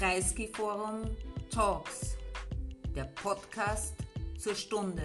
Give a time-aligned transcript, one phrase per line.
[0.00, 1.02] Kreisky Forum
[1.50, 2.16] Talks,
[2.96, 3.94] der Podcast
[4.38, 5.02] zur Stunde.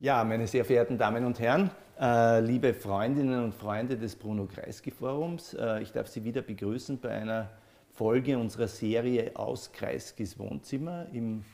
[0.00, 4.90] Ja, meine sehr verehrten Damen und Herren, äh, liebe Freundinnen und Freunde des Bruno Kreisky
[4.90, 7.50] Forums, äh, ich darf Sie wieder begrüßen bei einer
[7.90, 11.44] Folge unserer Serie aus Kreiskys Wohnzimmer im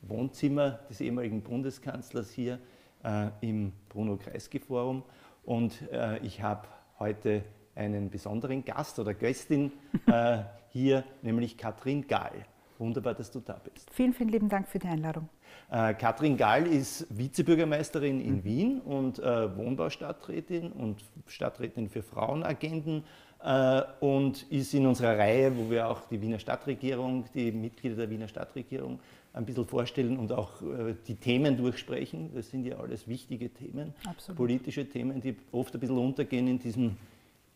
[0.00, 2.58] Wohnzimmer des ehemaligen Bundeskanzlers hier
[3.04, 5.02] äh, im Bruno Kreisky Forum.
[5.44, 5.82] Und
[6.22, 6.68] ich habe
[6.98, 7.42] heute
[7.78, 9.72] einen besonderen Gast oder Gästin
[10.06, 10.38] äh,
[10.70, 12.44] hier, nämlich Katrin Gahl.
[12.78, 13.90] Wunderbar, dass du da bist.
[13.92, 15.28] Vielen, vielen lieben Dank für die Einladung.
[15.70, 18.44] Äh, Katrin Gall ist Vizebürgermeisterin in mhm.
[18.44, 23.02] Wien und äh, Wohnbaustadträtin und Stadträtin für Frauenagenden
[23.42, 28.10] äh, und ist in unserer Reihe, wo wir auch die Wiener Stadtregierung, die Mitglieder der
[28.10, 29.00] Wiener Stadtregierung
[29.32, 32.30] ein bisschen vorstellen und auch äh, die Themen durchsprechen.
[32.34, 34.36] Das sind ja alles wichtige Themen, Absolut.
[34.36, 36.96] politische Themen, die oft ein bisschen untergehen in diesem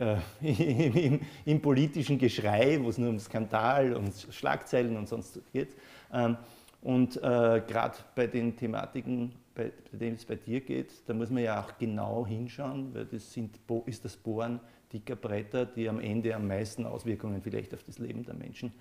[0.03, 0.17] äh,
[1.07, 5.77] im, im, politischen Geschrei, wo es nur um Skandal und Schlagzeilen und sonst geht.
[6.13, 6.37] Ähm,
[6.83, 11.31] und äh, gerade bei den Thematiken, bei, bei denen es bei dir geht, da muss
[11.31, 14.59] man ja auch genau hinschauen, weil das sind, ist das Bohren
[14.93, 18.73] dicker Bretter, die am Ende am meisten Auswirkungen vielleicht auf das Leben der Menschen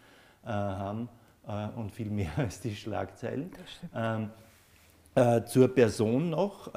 [0.43, 1.07] äh, haben
[1.47, 3.51] äh, und viel mehr als die Schlagzeilen.
[3.95, 4.31] Ähm,
[5.13, 6.73] äh, zur Person noch.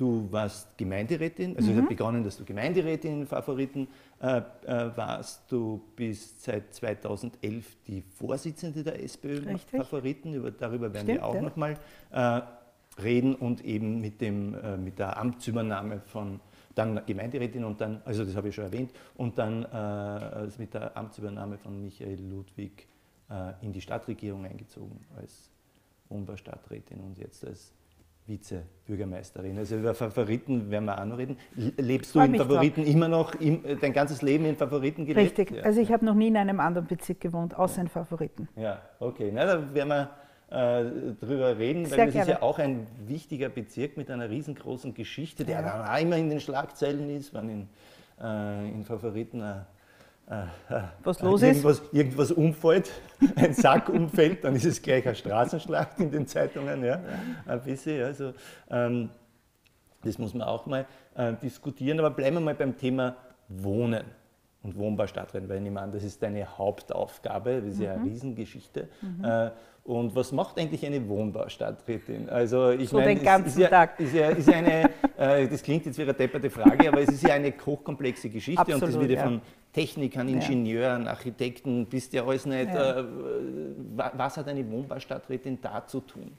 [0.00, 1.76] Du warst Gemeinderätin, also mhm.
[1.76, 3.86] es hat begonnen, dass du Gemeinderätin in Favoriten
[4.22, 5.42] äh, äh, warst.
[5.52, 9.78] Du bist seit 2011 die Vorsitzende der SPÖ Richtig.
[9.78, 10.32] Favoriten.
[10.32, 11.42] Über, darüber werden Stimmt, wir auch ja.
[11.42, 11.76] nochmal
[12.12, 12.40] äh,
[13.02, 16.40] reden und eben mit, dem, äh, mit der Amtsübernahme von
[16.74, 20.96] dann Gemeinderätin und dann, also das habe ich schon erwähnt, und dann äh, mit der
[20.96, 22.88] Amtsübernahme von Michael Ludwig
[23.28, 25.50] äh, in die Stadtregierung eingezogen als
[26.08, 27.74] Wohnbaustadträtin und jetzt als
[28.30, 29.58] Vizebürgermeisterin.
[29.58, 31.36] Also über Favoriten werden wir auch noch reden.
[31.76, 32.94] Lebst du in Favoriten drauf.
[32.94, 35.38] immer noch im, dein ganzes Leben in Favoriten gelebt?
[35.38, 35.58] Richtig.
[35.58, 35.64] Ja.
[35.64, 38.48] Also ich habe noch nie in einem anderen Bezirk gewohnt, außer in Favoriten.
[38.56, 39.30] Ja, okay.
[39.34, 40.10] Na, da werden wir
[40.50, 42.30] äh, drüber reden, Sehr weil das gerne.
[42.32, 45.94] ist ja auch ein wichtiger Bezirk mit einer riesengroßen Geschichte, der ja.
[45.94, 47.68] auch immer in den Schlagzeilen ist, wenn in,
[48.20, 49.54] äh, in Favoriten äh,
[51.02, 51.92] was los irgendwas, ist?
[51.92, 52.90] Irgendwas umfällt,
[53.36, 56.84] ein Sack umfällt, dann ist es gleich eine Straßenschlacht in den Zeitungen.
[56.84, 57.00] Ja,
[57.46, 58.32] ein bisschen, also,
[58.70, 59.10] ähm,
[60.04, 61.98] das muss man auch mal äh, diskutieren.
[61.98, 63.16] Aber bleiben wir mal beim Thema
[63.48, 64.04] Wohnen
[64.62, 68.08] und Wohnbaustadtrennen, weil ich meine, das ist deine Hauptaufgabe, das ist ja eine mhm.
[68.08, 68.88] Riesengeschichte.
[69.00, 69.24] Mhm.
[69.24, 69.50] Äh,
[69.82, 72.28] und was macht eigentlich eine Wohnbaustadträtin?
[72.28, 73.98] Also ich so meine, den ganzen ist ja, Tag.
[73.98, 77.22] Ist ja, ist eine, äh, das klingt jetzt wie eine depperte Frage, aber es ist
[77.22, 79.40] ja eine hochkomplexe Geschichte Absolut, und das wird ja von
[79.72, 81.10] Technikern, Ingenieuren, ja.
[81.10, 82.72] Architekten, bist ja alles nicht.
[82.72, 83.00] Ja.
[83.00, 83.04] Äh,
[83.96, 86.32] was hat eine Wohnbaustadträtin da zu tun?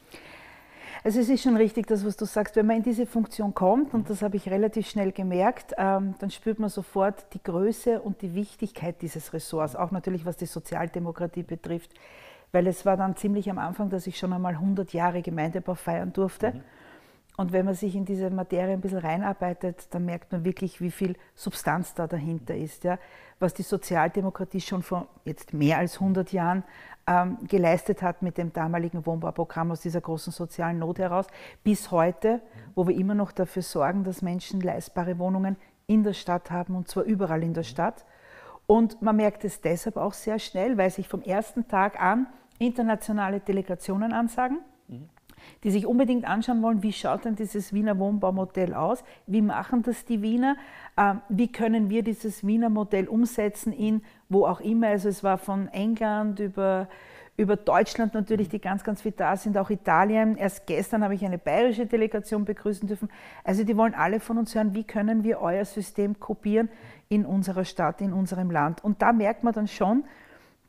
[1.04, 2.56] Also es ist schon richtig, das, was du sagst.
[2.56, 6.30] Wenn man in diese Funktion kommt, und das habe ich relativ schnell gemerkt, ähm, dann
[6.30, 11.44] spürt man sofort die Größe und die Wichtigkeit dieses Ressorts, auch natürlich was die Sozialdemokratie
[11.44, 11.92] betrifft.
[12.52, 16.14] Weil es war dann ziemlich am Anfang, dass ich schon einmal 100 Jahre Gemeindebau feiern
[16.14, 16.52] durfte.
[16.52, 16.62] Mhm.
[17.38, 20.92] Und wenn man sich in diese Materie ein bisschen reinarbeitet, dann merkt man wirklich, wie
[20.92, 22.84] viel Substanz da dahinter ist.
[22.84, 23.00] Ja?
[23.40, 26.64] Was die Sozialdemokratie schon vor jetzt mehr als 100 Jahren
[27.08, 31.28] ähm, geleistet hat mit dem damaligen Wohnbauprogramm aus dieser großen sozialen Not heraus,
[31.64, 32.42] bis heute,
[32.76, 35.56] wo wir immer noch dafür sorgen, dass Menschen leistbare Wohnungen
[35.88, 38.06] in der Stadt haben und zwar überall in der Stadt.
[38.68, 42.28] Und man merkt es deshalb auch sehr schnell, weil sich vom ersten Tag an
[42.60, 44.60] internationale Delegationen ansagen
[45.64, 50.06] die sich unbedingt anschauen wollen, wie schaut denn dieses Wiener Wohnbaumodell aus, wie machen das
[50.06, 50.58] die Wiener,
[50.98, 55.38] ähm, wie können wir dieses Wiener Modell umsetzen in wo auch immer, also es war
[55.38, 56.88] von England über,
[57.36, 60.38] über Deutschland natürlich, die ganz, ganz viel da sind, auch Italien.
[60.38, 63.10] Erst gestern habe ich eine bayerische Delegation begrüßen dürfen.
[63.44, 66.70] Also die wollen alle von uns hören, wie können wir euer System kopieren
[67.10, 68.84] in unserer Stadt, in unserem Land.
[68.84, 70.06] Und da merkt man dann schon,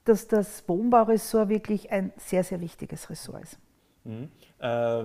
[0.05, 3.59] dass das Wohnbauressort wirklich ein sehr, sehr wichtiges Ressort ist.
[4.05, 4.29] Mhm.
[4.59, 5.05] Äh,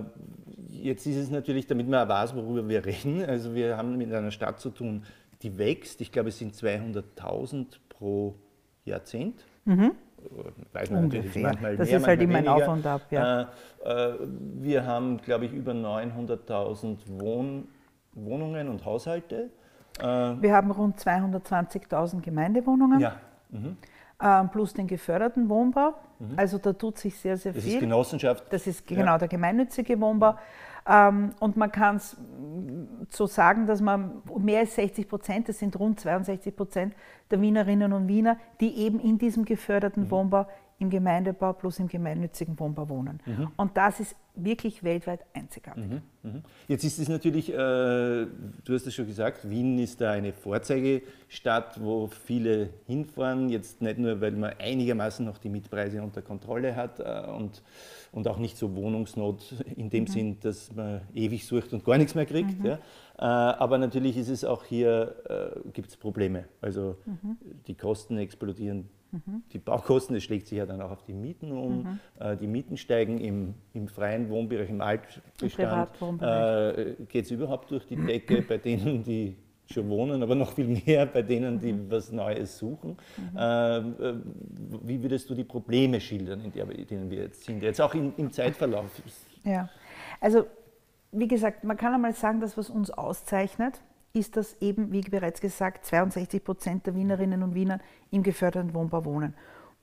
[0.70, 4.30] jetzt ist es natürlich, damit man weiß, worüber wir reden, also wir haben mit einer
[4.30, 5.04] Stadt zu tun,
[5.42, 6.00] die wächst.
[6.00, 8.34] Ich glaube, es sind 200.000 pro
[8.84, 9.44] Jahrzehnt.
[9.64, 9.92] Mhm.
[10.72, 11.22] Weiß man Ungefähr.
[11.22, 13.02] natürlich manchmal das mehr, ist halt immer ein Auf und Ab.
[13.10, 13.42] Ja.
[13.42, 13.44] Äh,
[13.84, 14.14] äh,
[14.54, 17.68] wir haben, glaube ich, über 900.000 Wohn
[18.14, 19.50] Wohnungen und Haushalte.
[20.00, 23.00] Äh, wir haben rund 220.000 Gemeindewohnungen.
[23.00, 23.16] Ja.
[23.50, 23.76] Mhm.
[24.20, 25.94] Ähm, plus den geförderten Wohnbau.
[26.18, 26.34] Mhm.
[26.36, 27.72] Also da tut sich sehr, sehr das viel.
[27.72, 28.44] Das ist Genossenschaft.
[28.50, 29.18] Das ist genau ja.
[29.18, 30.36] der gemeinnützige Wohnbau.
[30.88, 32.16] Ähm, und man kann es
[33.10, 36.94] so sagen, dass man mehr als 60 Prozent, das sind rund 62 Prozent
[37.30, 40.10] der Wienerinnen und Wiener, die eben in diesem geförderten mhm.
[40.10, 40.46] Wohnbau
[40.80, 43.20] im Gemeindebau plus im gemeinnützigen Wohnbau wohnen.
[43.26, 43.48] Mhm.
[43.56, 45.84] Und das ist wirklich weltweit einzigartig.
[45.84, 46.02] Mhm.
[46.22, 46.42] Mhm.
[46.68, 48.28] Jetzt ist es natürlich, äh, du
[48.68, 53.48] hast es schon gesagt, Wien ist da eine Vorzeigestadt, wo viele hinfahren.
[53.48, 57.62] Jetzt nicht nur, weil man einigermaßen noch die Mietpreise unter Kontrolle hat äh, und,
[58.12, 60.08] und auch nicht so Wohnungsnot in dem mhm.
[60.08, 62.60] Sinn, dass man ewig sucht und gar nichts mehr kriegt.
[62.60, 62.66] Mhm.
[62.66, 62.78] Ja.
[63.18, 65.16] Äh, aber natürlich ist es auch hier,
[65.64, 66.44] äh, gibt es Probleme.
[66.60, 67.36] Also mhm.
[67.66, 69.42] die Kosten explodieren Mhm.
[69.52, 71.82] Die Baukosten, das schlägt sich ja dann auch auf die Mieten um.
[71.82, 71.98] Mhm.
[72.20, 75.90] Äh, die Mieten steigen im, im, freien Wohnbereich, im Altbestand.
[76.20, 79.36] Äh, Geht es überhaupt durch die Decke bei denen, die
[79.70, 81.90] schon wohnen, aber noch viel mehr bei denen, die mhm.
[81.90, 82.96] was Neues suchen.
[83.16, 83.38] Mhm.
[83.38, 84.14] Äh
[84.82, 88.32] wie würdest du die Probleme schildern, in denen wir jetzt sind, jetzt auch in, im
[88.32, 88.86] Zeitverlauf?
[89.44, 89.68] Ja,
[90.20, 90.46] also
[91.12, 93.80] wie gesagt, man kann einmal sagen, dass was uns auszeichnet,
[94.18, 97.78] ist, dass eben, wie bereits gesagt, 62 Prozent der Wienerinnen und Wiener
[98.10, 99.34] im geförderten Wohnbau wohnen.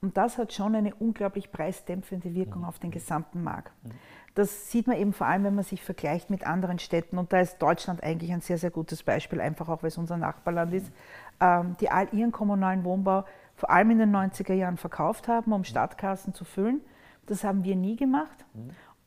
[0.01, 2.67] Und das hat schon eine unglaublich preisdämpfende Wirkung mhm.
[2.67, 3.71] auf den gesamten Markt.
[3.83, 3.91] Mhm.
[4.35, 7.17] Das sieht man eben vor allem, wenn man sich vergleicht mit anderen Städten.
[7.17, 10.17] Und da ist Deutschland eigentlich ein sehr, sehr gutes Beispiel, einfach auch, weil es unser
[10.17, 10.91] Nachbarland ist,
[11.39, 13.23] ähm, die all ihren kommunalen Wohnbau
[13.55, 16.81] vor allem in den 90er Jahren verkauft haben, um Stadtkassen zu füllen.
[17.27, 18.45] Das haben wir nie gemacht.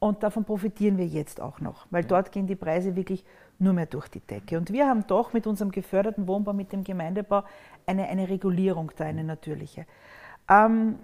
[0.01, 3.25] Und davon profitieren wir jetzt auch noch, weil dort gehen die Preise wirklich
[3.59, 4.57] nur mehr durch die Decke.
[4.57, 7.43] Und wir haben doch mit unserem geförderten Wohnbau, mit dem Gemeindebau,
[7.87, 9.87] eine, eine Regulierung da, eine natürliche.
[10.49, 10.97] Ähm,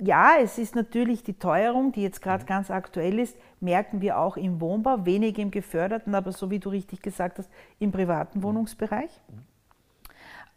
[0.00, 4.36] ja, es ist natürlich die Teuerung, die jetzt gerade ganz aktuell ist, merken wir auch
[4.36, 9.10] im Wohnbau, wenig im geförderten, aber so wie du richtig gesagt hast, im privaten Wohnungsbereich.
[9.28, 9.47] Ähm,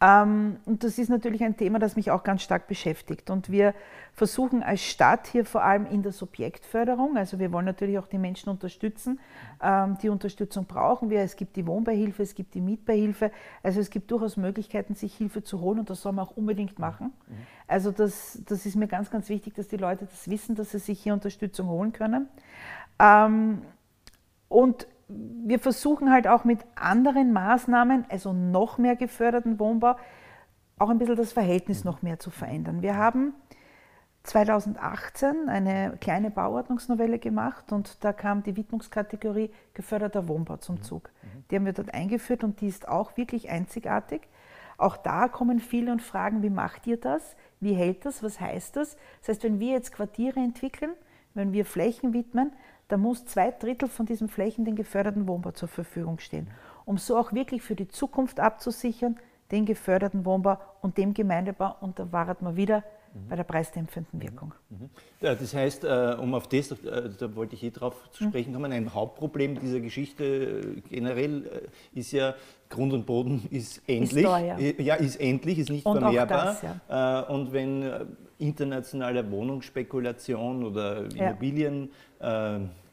[0.02, 3.30] und das ist natürlich ein Thema, das mich auch ganz stark beschäftigt.
[3.30, 3.72] Und wir
[4.14, 8.18] versuchen als Stadt hier vor allem in der Subjektförderung, also wir wollen natürlich auch die
[8.18, 9.20] Menschen unterstützen,
[9.62, 11.20] ähm, die Unterstützung brauchen wir.
[11.20, 13.30] Es gibt die Wohnbeihilfe, es gibt die Mietbeihilfe,
[13.62, 16.80] also es gibt durchaus Möglichkeiten, sich Hilfe zu holen und das soll man auch unbedingt
[16.80, 17.12] machen.
[17.68, 20.80] Also das, das ist mir ganz, ganz wichtig, dass die Leute das wissen, dass sie
[20.80, 22.28] sich hier Unterstützung holen können.
[22.98, 23.62] Ähm,
[24.48, 24.88] und
[25.44, 29.96] wir versuchen halt auch mit anderen Maßnahmen, also noch mehr geförderten Wohnbau,
[30.78, 32.82] auch ein bisschen das Verhältnis noch mehr zu verändern.
[32.82, 33.34] Wir haben
[34.24, 40.82] 2018 eine kleine Bauordnungsnovelle gemacht und da kam die Widmungskategorie geförderter Wohnbau zum mhm.
[40.82, 41.10] Zug.
[41.50, 44.22] Die haben wir dort eingeführt und die ist auch wirklich einzigartig.
[44.78, 47.36] Auch da kommen viele und fragen, wie macht ihr das?
[47.60, 48.22] Wie hält das?
[48.22, 48.96] Was heißt das?
[49.20, 50.92] Das heißt, wenn wir jetzt Quartiere entwickeln,
[51.34, 52.52] wenn wir Flächen widmen,
[52.92, 56.48] da muss zwei Drittel von diesen Flächen den geförderten Wohnbau zur Verfügung stehen,
[56.84, 59.16] um so auch wirklich für die Zukunft abzusichern,
[59.50, 61.74] den geförderten Wohnbau und dem Gemeindebau.
[61.80, 62.84] Und da war man wieder
[63.14, 63.28] mhm.
[63.30, 64.22] bei der preisdämpfenden mhm.
[64.22, 64.54] Wirkung.
[64.68, 64.90] Mhm.
[65.22, 68.52] Ja, das heißt, äh, um auf das, äh, da wollte ich eh drauf zu sprechen
[68.52, 72.34] kommen, ein Hauptproblem dieser Geschichte äh, generell ist ja,
[72.68, 74.26] Grund und Boden ist endlich.
[74.26, 76.44] Ist ja, ist endlich, ist nicht und vermehrbar.
[76.60, 77.20] Das, ja.
[77.20, 78.06] Und wenn
[78.38, 81.88] internationale Wohnungsspekulation oder Immobilien ja.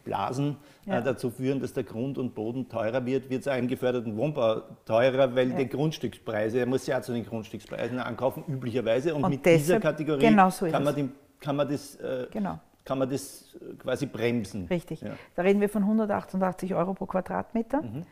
[0.03, 0.99] Blasen äh, ja.
[0.99, 4.17] äh, dazu führen, dass der Grund und Boden teurer wird, wird es auch im geförderten
[4.17, 5.57] Wohnbau teurer, weil ja.
[5.57, 9.13] die Grundstückspreise, er muss ja zu den Grundstückspreisen ankaufen, üblicherweise.
[9.13, 11.09] Und, und mit dieser Kategorie genau so kann, man die,
[11.39, 12.59] kann, man das, äh, genau.
[12.85, 14.65] kann man das quasi bremsen.
[14.67, 15.01] Richtig.
[15.01, 15.11] Ja.
[15.35, 17.81] Da reden wir von 188 Euro pro Quadratmeter.
[17.81, 18.05] Mhm.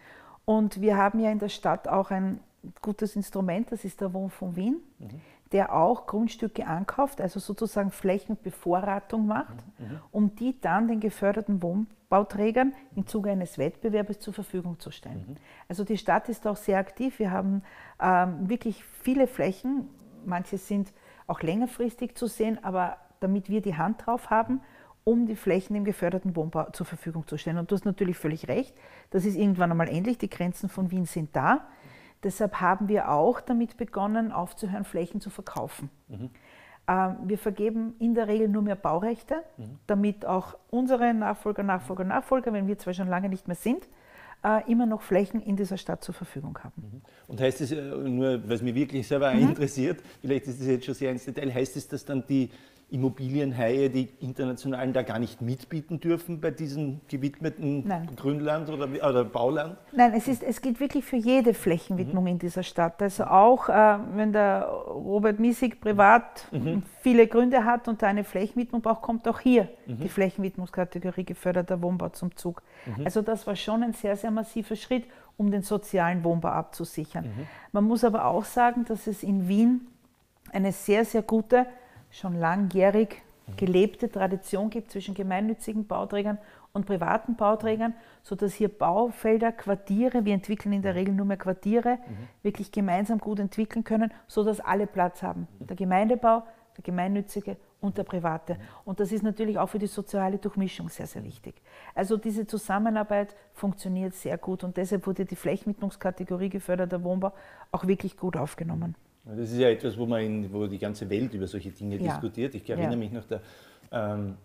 [0.46, 2.40] Und wir haben ja in der Stadt auch ein
[2.82, 4.78] gutes Instrument, das ist der Wohnfonds Wien.
[5.00, 5.22] Mhm
[5.52, 9.86] der auch Grundstücke ankauft, also sozusagen Flächenbevorratung macht, mhm.
[9.86, 10.00] mhm.
[10.12, 15.26] um die dann den geförderten Wohnbauträgern im Zuge eines Wettbewerbs zur Verfügung zu stellen.
[15.28, 15.36] Mhm.
[15.70, 17.20] Also die Stadt ist auch sehr aktiv.
[17.20, 17.64] Wir haben
[18.02, 19.90] ähm, wirklich viele Flächen.
[20.26, 20.92] Manche sind
[21.28, 24.62] auch längerfristig zu sehen, aber damit wir die Hand drauf haben,
[25.04, 27.58] um die Flächen im geförderten Wohnbau zur Verfügung zu stellen.
[27.58, 28.76] Und du hast natürlich völlig recht,
[29.10, 30.18] das ist irgendwann einmal endlich.
[30.18, 31.68] Die Grenzen von Wien sind da.
[32.24, 35.90] Deshalb haben wir auch damit begonnen, aufzuhören, Flächen zu verkaufen.
[36.08, 36.30] Mhm.
[36.88, 39.78] Ähm, wir vergeben in der Regel nur mehr Baurechte, mhm.
[39.88, 43.88] damit auch unsere Nachfolger, Nachfolger, Nachfolger, wenn wir zwar schon lange nicht mehr sind,
[44.44, 46.74] äh, immer noch Flächen in dieser Stadt zur Verfügung haben.
[46.78, 47.02] Mhm.
[47.28, 49.50] Und heißt es, äh, nur was mich wirklich selber mhm.
[49.50, 52.50] interessiert, vielleicht ist das jetzt schon sehr ins Detail, heißt es, dass dann die
[52.90, 58.08] Immobilienhaie, die internationalen, da gar nicht mitbieten dürfen bei diesem gewidmeten Nein.
[58.16, 59.78] Grünland oder, oder, Bauland?
[59.92, 62.32] Nein, es, ist, es gilt wirklich für jede Flächenwidmung mhm.
[62.32, 63.02] in dieser Stadt.
[63.02, 66.84] Also auch äh, wenn der Robert Miesig privat mhm.
[67.02, 70.00] viele Gründe hat und eine Flächenwidmung braucht, kommt auch hier mhm.
[70.00, 72.64] die Flächenwidmungskategorie geförderter Wohnbau zum Zug.
[72.86, 73.04] Mhm.
[73.04, 75.04] Also das war schon ein sehr, sehr massiver Schritt,
[75.36, 77.26] um den sozialen Wohnbau abzusichern.
[77.26, 77.48] Mhm.
[77.74, 79.88] Man muss aber auch sagen, dass es in Wien
[80.54, 81.66] eine sehr, sehr gute
[82.10, 83.22] schon langjährig
[83.56, 86.38] gelebte Tradition gibt zwischen gemeinnützigen Bauträgern
[86.74, 91.96] und privaten Bauträgern, sodass hier Baufelder, Quartiere, wir entwickeln in der Regel nur mehr Quartiere,
[91.96, 92.28] mhm.
[92.44, 95.48] wirklich gemeinsam gut entwickeln können, sodass alle Platz haben.
[95.60, 96.44] Der Gemeindebau
[96.78, 98.58] der gemeinnützige und der private.
[98.86, 101.56] Und das ist natürlich auch für die soziale Durchmischung sehr, sehr wichtig.
[101.94, 107.34] Also diese Zusammenarbeit funktioniert sehr gut und deshalb wurde die Flächenwidmungskategorie geförderter Wohnbau
[107.72, 108.96] auch wirklich gut aufgenommen.
[109.36, 112.14] Das ist ja etwas, wo, man in, wo die ganze Welt über solche Dinge ja.
[112.14, 112.56] diskutiert.
[112.56, 112.98] Ich erinnere ja.
[112.98, 113.42] mich noch, der
[113.92, 114.38] ähm,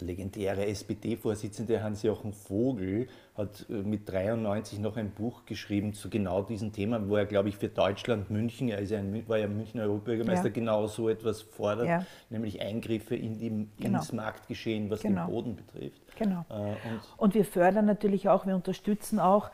[0.00, 6.72] legendäre SPD-Vorsitzende Hans-Jochen Vogel hat äh, mit 93 noch ein Buch geschrieben zu genau diesem
[6.72, 10.48] Thema, wo er, glaube ich, für Deutschland München, er ja ein, war ja Münchner Europabürgermeister,
[10.48, 10.52] ja.
[10.52, 13.98] genau so etwas fordert, nämlich Eingriffe in die, genau.
[13.98, 15.26] ins Marktgeschehen, was genau.
[15.26, 16.00] den Boden betrifft.
[16.16, 16.44] Genau.
[16.50, 19.50] Äh, und, und, wir fördern natürlich auch, wir unterstützen auch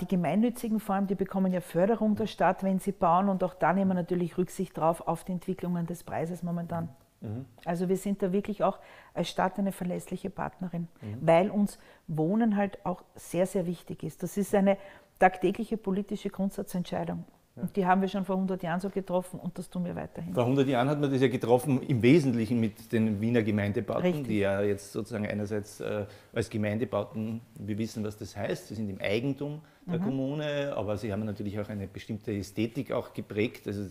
[0.00, 3.72] die gemeinnützigen Formen, die bekommen ja Förderung der Stadt, wenn sie bauen und auch da
[3.72, 6.88] nehmen wir natürlich Rücksicht drauf auf die Entwicklungen des Preises momentan.
[7.20, 7.44] Mhm.
[7.64, 8.78] Also wir sind da wirklich auch
[9.14, 11.18] als Stadt eine verlässliche Partnerin, mhm.
[11.20, 14.22] weil uns Wohnen halt auch sehr, sehr wichtig ist.
[14.22, 14.78] Das ist eine
[15.18, 17.24] tagtägliche politische Grundsatzentscheidung.
[17.60, 20.32] Und die haben wir schon vor 100 Jahren so getroffen und das tun wir weiterhin.
[20.32, 24.28] Vor 100 Jahren hat man das ja getroffen, im Wesentlichen mit den Wiener Gemeindebauten, Richtig.
[24.28, 28.88] die ja jetzt sozusagen einerseits äh, als Gemeindebauten, wir wissen, was das heißt, sie sind
[28.88, 30.04] im Eigentum der mhm.
[30.04, 33.66] Kommune, aber sie haben natürlich auch eine bestimmte Ästhetik auch geprägt.
[33.66, 33.84] Also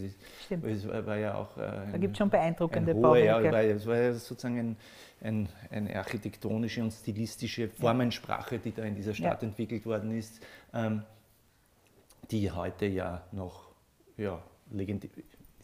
[0.50, 1.58] das, war, war, ja auch.
[1.58, 3.24] Äh, ein, da gibt es schon beeindruckende Bauten.
[3.24, 4.78] Ja, es war ja sozusagen ein,
[5.22, 9.48] ein, eine architektonische und stilistische Formensprache, die da in dieser Stadt ja.
[9.48, 10.42] entwickelt worden ist.
[10.74, 11.02] Ähm,
[12.32, 13.68] die heute ja noch
[14.18, 14.42] ja,
[14.72, 15.10] legendär,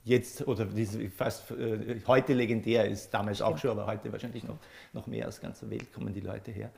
[0.03, 0.67] jetzt oder
[1.15, 4.57] fast äh, heute legendär ist, damals auch schon, aber heute wahrscheinlich noch,
[4.93, 6.71] noch mehr aus ganzer Welt kommen die Leute her.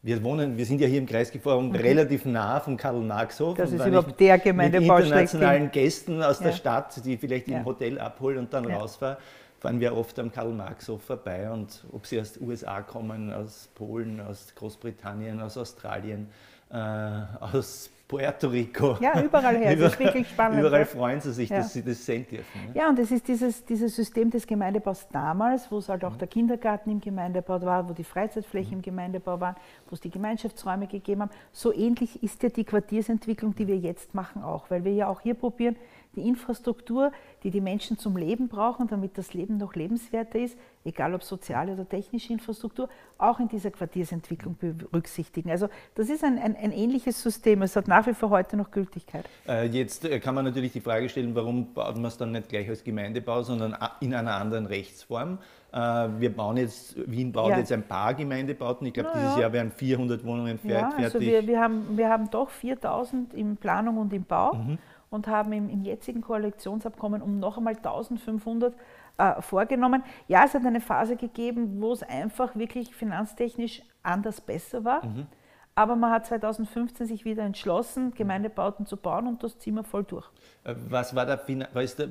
[0.00, 1.82] Wir wohnen, wir sind ja hier im Kreisgeforum okay.
[1.82, 3.56] relativ nah vom Karl-Marx-Hof.
[3.56, 6.46] Das ist überhaupt der Gemeindebau Mit internationalen Gästen aus ja.
[6.46, 7.58] der Stadt, die vielleicht ja.
[7.58, 8.78] im Hotel abholen und dann ja.
[8.78, 9.16] rausfahren,
[9.58, 11.50] fahren wir oft am Karl-Marx-Hof vorbei.
[11.50, 16.28] Und ob sie aus den USA kommen, aus Polen, aus Großbritannien, aus Australien,
[16.70, 18.96] äh, aus Puerto Rico.
[19.00, 19.76] Ja, überall her.
[19.76, 20.60] Das ist wirklich spannend.
[20.60, 21.58] Überall freuen sie sich, ja.
[21.58, 22.66] dass sie das sehen dürfen.
[22.66, 22.72] Ne?
[22.72, 26.18] Ja, und es ist dieses, dieses System des Gemeindebaus damals, wo es halt auch mhm.
[26.18, 28.78] der Kindergarten im Gemeindebau war, wo die Freizeitflächen mhm.
[28.78, 29.56] im Gemeindebau waren,
[29.90, 31.30] wo es die Gemeinschaftsräume gegeben haben.
[31.52, 35.20] So ähnlich ist ja die Quartiersentwicklung, die wir jetzt machen, auch, weil wir ja auch
[35.20, 35.76] hier probieren,
[36.16, 37.12] die Infrastruktur,
[37.42, 41.72] die die Menschen zum Leben brauchen, damit das Leben noch lebenswerter ist, egal ob soziale
[41.72, 42.88] oder technische Infrastruktur,
[43.18, 45.50] auch in dieser Quartiersentwicklung berücksichtigen.
[45.50, 47.62] Also das ist ein, ein, ein ähnliches System.
[47.62, 49.26] Es hat nach wie vor heute noch Gültigkeit.
[49.46, 52.48] Äh, jetzt äh, kann man natürlich die Frage stellen, warum baut man es dann nicht
[52.48, 55.38] gleich als Gemeindebau, sondern in einer anderen Rechtsform?
[55.72, 57.58] Äh, wir bauen jetzt, Wien baut ja.
[57.58, 58.86] jetzt ein paar Gemeindebauten.
[58.86, 59.42] Ich glaube, dieses ja.
[59.42, 60.98] Jahr werden 400 Wohnungen fertig.
[60.98, 64.54] Ja, also wir, wir, haben, wir haben doch 4000 in Planung und im Bau.
[64.54, 64.78] Mhm
[65.10, 68.74] und haben im, im jetzigen Koalitionsabkommen um noch einmal 1500
[69.18, 70.02] äh, vorgenommen.
[70.26, 75.04] Ja, es hat eine Phase gegeben, wo es einfach wirklich finanztechnisch anders besser war.
[75.04, 75.26] Mhm.
[75.74, 80.02] Aber man hat 2015 sich wieder entschlossen, Gemeindebauten zu bauen und das ziehen wir voll
[80.02, 80.28] durch.
[80.64, 81.40] Äh, was, war der,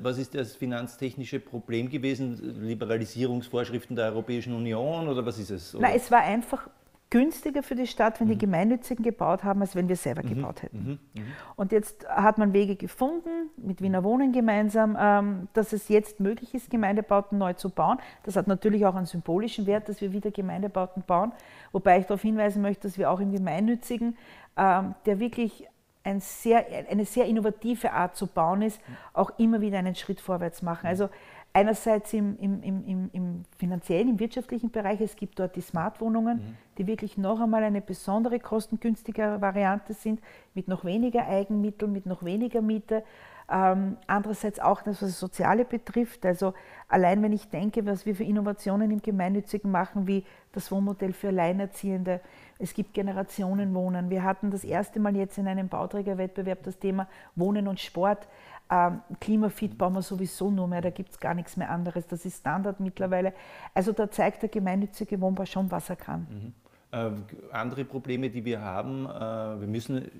[0.02, 2.62] was ist das finanztechnische Problem gewesen?
[2.62, 5.74] Liberalisierungsvorschriften der Europäischen Union oder was ist es?
[5.74, 6.70] Nein, es war einfach
[7.10, 8.32] günstiger für die Stadt, wenn mhm.
[8.32, 10.28] die Gemeinnützigen gebaut haben, als wenn wir selber mhm.
[10.28, 10.78] gebaut hätten.
[10.78, 10.98] Mhm.
[11.14, 11.26] mhm.
[11.56, 16.54] Und jetzt hat man Wege gefunden, mit Wiener Wohnen gemeinsam, ähm, dass es jetzt möglich
[16.54, 17.98] ist, Gemeindebauten neu zu bauen.
[18.24, 21.32] Das hat natürlich auch einen symbolischen Wert, dass wir wieder Gemeindebauten bauen.
[21.72, 24.16] Wobei ich darauf hinweisen möchte, dass wir auch im Gemeinnützigen,
[24.56, 25.66] ähm, der wirklich
[26.04, 28.96] ein sehr, eine sehr innovative Art zu bauen ist, mhm.
[29.12, 30.86] auch immer wieder einen Schritt vorwärts machen.
[30.86, 31.08] Also
[31.52, 36.56] Einerseits im, im, im, im, finanziellen, im wirtschaftlichen Bereich, es gibt dort die Smart-Wohnungen, mhm.
[36.76, 40.20] die wirklich noch einmal eine besondere kostengünstige Variante sind,
[40.54, 43.02] mit noch weniger Eigenmitteln, mit noch weniger Miete.
[43.50, 46.26] Ähm, andererseits auch das, was das Soziale betrifft.
[46.26, 46.52] Also
[46.86, 51.28] allein wenn ich denke, was wir für Innovationen im Gemeinnützigen machen, wie das Wohnmodell für
[51.28, 52.20] Alleinerziehende,
[52.58, 54.10] es gibt Generationenwohnen.
[54.10, 58.28] Wir hatten das erste Mal jetzt in einem Bauträgerwettbewerb das Thema Wohnen und Sport.
[58.70, 62.06] Ähm, Klimafit bauen wir sowieso nur mehr, da gibt es gar nichts mehr anderes.
[62.06, 63.32] Das ist Standard mittlerweile.
[63.74, 66.26] Also da zeigt der gemeinnützige Wohnbau schon, was er kann.
[66.30, 66.52] Mhm.
[66.90, 67.10] Äh,
[67.52, 70.10] andere Probleme, die wir haben, äh, wir müssen,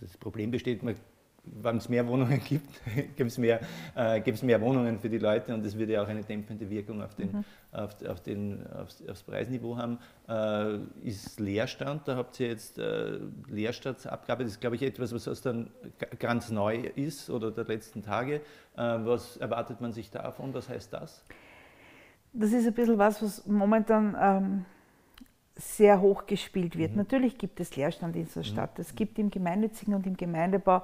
[0.00, 0.96] das Problem besteht, man
[1.44, 2.68] wenn es mehr Wohnungen gibt,
[3.16, 3.60] gibt es mehr,
[3.96, 7.14] äh, mehr Wohnungen für die Leute und das würde ja auch eine dämpfende Wirkung auf
[7.14, 7.44] den, mhm.
[7.72, 9.98] auf, auf den, aufs, aufs, Preisniveau haben.
[10.28, 13.18] Äh, ist Leerstand, da habt ihr jetzt äh,
[13.48, 15.70] Leerstandsabgabe, das ist glaube ich etwas, was dann
[16.18, 18.36] ganz neu ist oder der letzten Tage.
[18.36, 18.40] Äh,
[18.76, 20.54] was erwartet man sich davon?
[20.54, 21.24] Was heißt das?
[22.32, 24.64] Das ist ein bisschen was, was momentan ähm,
[25.56, 26.92] sehr hoch gespielt wird.
[26.92, 26.98] Mhm.
[26.98, 28.44] Natürlich gibt es Leerstand in dieser mhm.
[28.44, 28.78] Stadt.
[28.78, 30.82] Es gibt im Gemeinnützigen und im Gemeindebau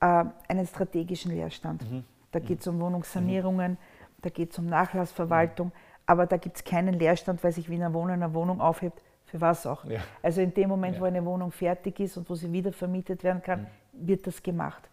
[0.00, 1.90] äh, einen strategischen Leerstand.
[1.90, 2.04] Mhm.
[2.30, 3.78] Da geht es um Wohnungssanierungen, mhm.
[4.22, 5.72] da geht es um Nachlassverwaltung,
[6.06, 9.66] aber da gibt es keinen Leerstand, weil sich Wiener Wohnen eine Wohnung aufhebt, für was
[9.66, 9.84] auch.
[9.84, 10.00] Ja.
[10.22, 11.00] Also in dem Moment, ja.
[11.00, 14.08] wo eine Wohnung fertig ist und wo sie wieder vermietet werden kann, mhm.
[14.08, 14.88] wird das gemacht.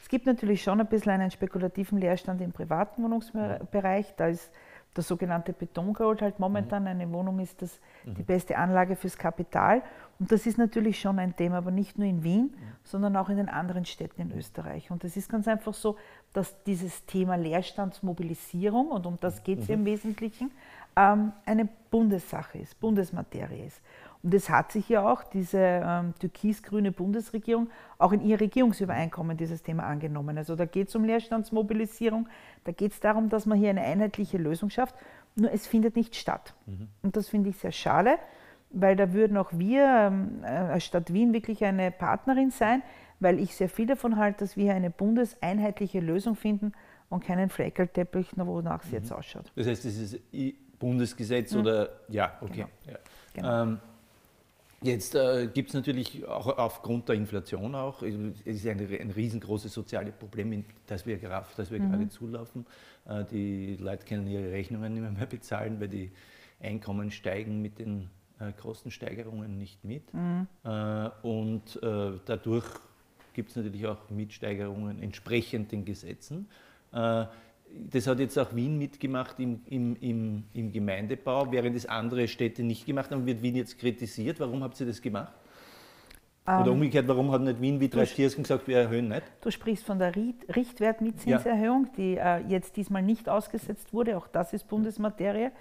[0.00, 4.14] Es gibt natürlich schon ein bisschen einen spekulativen Leerstand im privaten Wohnungsbereich.
[4.16, 4.50] Da ist
[4.96, 6.86] der sogenannte Betongold halt momentan.
[6.86, 9.82] Eine Wohnung ist das die beste Anlage fürs Kapital.
[10.20, 13.38] Und das ist natürlich schon ein Thema, aber nicht nur in Wien, sondern auch in
[13.38, 14.90] den anderen Städten in Österreich.
[14.90, 15.96] Und es ist ganz einfach so,
[16.34, 19.74] dass dieses Thema Leerstandsmobilisierung, und um das geht es mhm.
[19.74, 20.50] im Wesentlichen,
[20.94, 23.80] ähm, eine Bundessache ist, Bundesmaterie ist.
[24.22, 29.62] Und es hat sich ja auch diese ähm, türkis-grüne Bundesregierung auch in ihr Regierungsübereinkommen dieses
[29.62, 30.36] Thema angenommen.
[30.36, 32.28] Also da geht es um Leerstandsmobilisierung,
[32.64, 34.94] da geht es darum, dass man hier eine einheitliche Lösung schafft,
[35.34, 36.52] nur es findet nicht statt.
[36.66, 36.88] Mhm.
[37.02, 38.18] Und das finde ich sehr schade,
[38.70, 42.82] weil da würden auch wir ähm, äh, als Stadt Wien wirklich eine Partnerin sein,
[43.18, 46.72] weil ich sehr viel davon halte, dass wir eine bundeseinheitliche Lösung finden
[47.08, 48.94] und keinen Fleckerlteppich, wonach es mhm.
[48.94, 49.52] jetzt ausschaut.
[49.56, 50.20] Das heißt, das ist
[50.78, 51.60] Bundesgesetz mhm.
[51.60, 52.66] oder ja, okay.
[52.84, 52.92] Genau.
[52.92, 52.98] Ja.
[53.34, 53.62] Genau.
[53.62, 53.78] Ähm,
[54.82, 58.14] Jetzt äh, gibt es natürlich auch aufgrund der Inflation auch, es
[58.46, 61.90] ist ein, ein riesengroßes soziales Problem, das wir, das wir mhm.
[61.90, 62.64] gerade zulaufen.
[63.06, 66.10] Äh, die Leute können ihre Rechnungen nicht mehr bezahlen, weil die
[66.60, 68.08] Einkommen steigen mit den
[68.40, 70.12] äh, Kostensteigerungen nicht mit.
[70.12, 70.46] Mhm.
[70.64, 72.66] Äh, und äh, dadurch
[73.32, 76.48] gibt es natürlich auch Mitsteigerungen entsprechend den Gesetzen.
[76.92, 77.26] Äh,
[77.72, 82.64] das hat jetzt auch Wien mitgemacht im, im, im, im, Gemeindebau, während es andere Städte
[82.64, 84.40] nicht gemacht haben, wird Wien jetzt kritisiert.
[84.40, 85.32] Warum habt ihr das gemacht?
[86.46, 89.22] Oder ähm, umgekehrt, warum hat nicht Wien wie drei Tiersen gesagt, wir erhöhen nicht?
[89.40, 91.92] Du sprichst von der Richtwertmietzinserhöhung, ja.
[91.96, 94.16] die äh, jetzt diesmal nicht ausgesetzt wurde.
[94.16, 95.52] Auch das ist Bundesmaterie.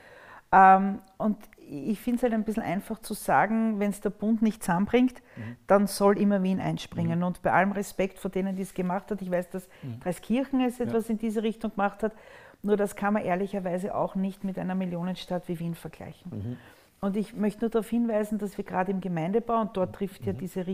[0.52, 1.38] Ähm, und
[1.70, 5.22] ich finde es halt ein bisschen einfach zu sagen, wenn es der Bund nicht zusammenbringt,
[5.36, 5.56] mhm.
[5.68, 7.20] dann soll immer Wien einspringen.
[7.20, 7.26] Mhm.
[7.26, 10.00] Und bei allem Respekt vor denen, die es gemacht hat, ich weiß, dass mhm.
[10.00, 11.12] Dreiskirchen es etwas ja.
[11.14, 12.14] in diese Richtung gemacht hat,
[12.62, 16.32] nur das kann man ehrlicherweise auch nicht mit einer Millionenstadt wie Wien vergleichen.
[16.32, 16.58] Mhm.
[17.02, 20.34] Und ich möchte nur darauf hinweisen, dass wir gerade im Gemeindebau, und dort trifft ja
[20.34, 20.38] mhm.
[20.40, 20.66] diese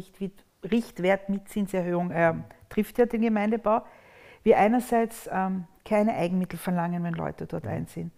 [0.63, 2.33] Richtwertmitzinserhöhung, äh,
[2.69, 3.81] trifft ja den Gemeindebau,
[4.43, 8.11] wir einerseits ähm, keine Eigenmittel verlangen, wenn Leute dort einziehen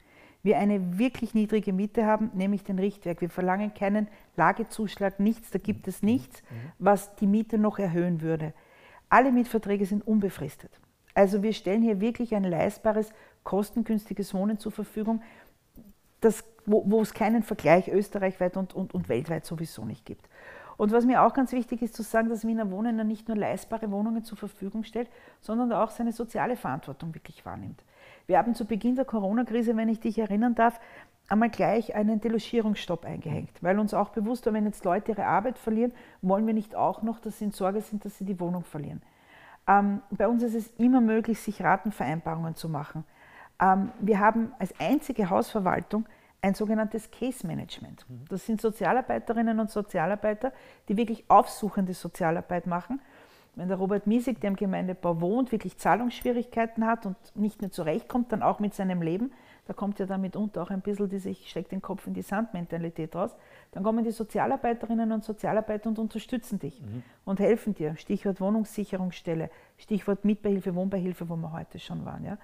[0.47, 3.21] wir eine wirklich niedrige Miete haben, nämlich den Richtwerk.
[3.21, 6.41] Wir verlangen keinen Lagezuschlag, nichts, da gibt es nichts,
[6.79, 8.53] was die Miete noch erhöhen würde.
[9.09, 10.71] Alle Mietverträge sind unbefristet.
[11.13, 13.11] Also wir stellen hier wirklich ein leistbares,
[13.43, 15.21] kostengünstiges Wohnen zur Verfügung,
[16.21, 20.27] das, wo, wo, es keinen Vergleich österreichweit und, und, und weltweit sowieso nicht gibt.
[20.77, 23.91] Und was mir auch ganz wichtig ist zu sagen, dass Wiener Wohnen nicht nur leistbare
[23.91, 25.09] Wohnungen zur Verfügung stellt,
[25.41, 27.83] sondern auch seine soziale Verantwortung wirklich wahrnimmt.
[28.27, 30.79] Wir haben zu Beginn der Corona-Krise, wenn ich dich erinnern darf,
[31.29, 35.57] einmal gleich einen Delogierungsstopp eingehängt, weil uns auch bewusst war, wenn jetzt Leute ihre Arbeit
[35.57, 38.63] verlieren, wollen wir nicht auch noch, dass sie in Sorge sind, dass sie die Wohnung
[38.63, 39.01] verlieren.
[39.67, 43.03] Ähm, bei uns ist es immer möglich, sich Ratenvereinbarungen zu machen.
[43.59, 46.05] Ähm, wir haben als einzige Hausverwaltung
[46.47, 48.05] ein sogenanntes Case Management.
[48.29, 50.51] Das sind Sozialarbeiterinnen und Sozialarbeiter,
[50.89, 52.99] die wirklich aufsuchende Sozialarbeit machen
[53.57, 58.31] wenn der Robert Miesig, der im Gemeindebau wohnt, wirklich Zahlungsschwierigkeiten hat und nicht mehr zurechtkommt,
[58.31, 59.31] dann auch mit seinem Leben,
[59.67, 62.21] da kommt ja damit unter auch ein bisschen diese Ich stecke den Kopf in die
[62.21, 63.35] Sand-Mentalität raus,
[63.71, 67.03] dann kommen die Sozialarbeiterinnen und Sozialarbeiter und unterstützen dich mhm.
[67.25, 67.97] und helfen dir.
[67.97, 72.23] Stichwort Wohnungssicherungsstelle, Stichwort Mietbeihilfe, Wohnbeihilfe, wo wir heute schon waren.
[72.23, 72.35] Ja?
[72.35, 72.37] Mhm.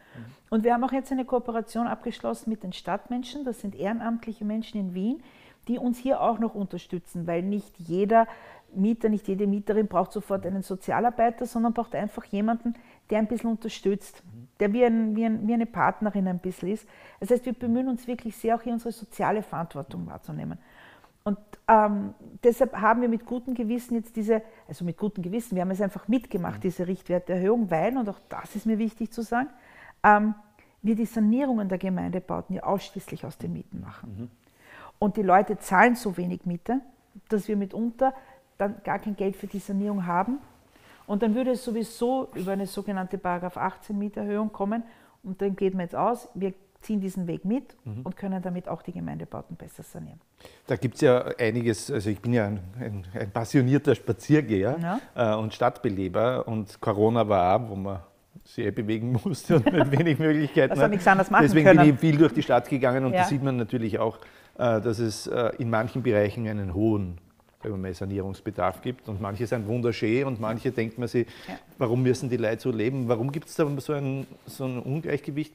[0.50, 4.80] Und wir haben auch jetzt eine Kooperation abgeschlossen mit den Stadtmenschen, das sind ehrenamtliche Menschen
[4.80, 5.24] in Wien,
[5.70, 8.28] die uns hier auch noch unterstützen, weil nicht jeder
[8.76, 12.74] Mieter, nicht jede Mieterin braucht sofort einen Sozialarbeiter, sondern braucht einfach jemanden,
[13.10, 14.24] der ein bisschen unterstützt,
[14.64, 16.88] der wie, ein, wie, ein, wie, eine Partnerin ein bisschen ist.
[17.20, 20.58] Das heißt, wir bemühen uns wirklich sehr, auch hier unsere soziale Verantwortung wahrzunehmen.
[21.26, 25.64] Und ähm, deshalb haben wir mit gutem Gewissen jetzt diese, also mit gutem Gewissen, wir
[25.64, 29.50] haben es einfach mitgemacht, diese Richtwerterhöhung, weil, und auch das ist mir wichtig zu sagen,
[30.02, 30.34] ähm,
[30.82, 34.16] wir die Sanierungen der Gemeindebauten ja ausschließlich aus den Mieten machen.
[34.18, 34.30] Mhm.
[34.98, 36.80] Und die Leute zahlen so wenig Miete,
[37.28, 38.14] dass wir mitunter
[38.58, 40.40] dann gar kein Geld für die Sanierung haben.
[41.08, 44.84] Und dann würde es sowieso über eine sogenannte Paragraph 18 Mieterhöhung kommen.
[45.24, 48.02] Und dann geht man jetzt aus, wir ziehen diesen Weg mit mhm.
[48.04, 50.20] und können damit auch die Gemeindebauten besser sanieren.
[50.68, 54.78] Da gibt es ja einiges, also ich bin ja ein, ein, ein passionierter Spaziergeher
[55.16, 55.34] ja.
[55.34, 58.00] äh, und Stadtbeleber und Corona war auch, wo man
[58.44, 60.74] sehr bewegen musste und mit wenig Möglichkeiten.
[60.74, 61.80] Also nichts anderes machen Deswegen können.
[61.80, 63.22] bin ich viel durch die Stadt gegangen und ja.
[63.22, 64.18] da sieht man natürlich auch,
[64.58, 67.20] äh, dass es äh, in manchen Bereichen einen hohen
[67.70, 69.08] mehr Sanierungsbedarf gibt.
[69.10, 71.56] Und manche sind wunderschön und manche denkt man sich, ja.
[71.78, 73.08] warum müssen die Leute so leben?
[73.08, 75.54] Warum gibt es da so ein, so ein Ungleichgewicht?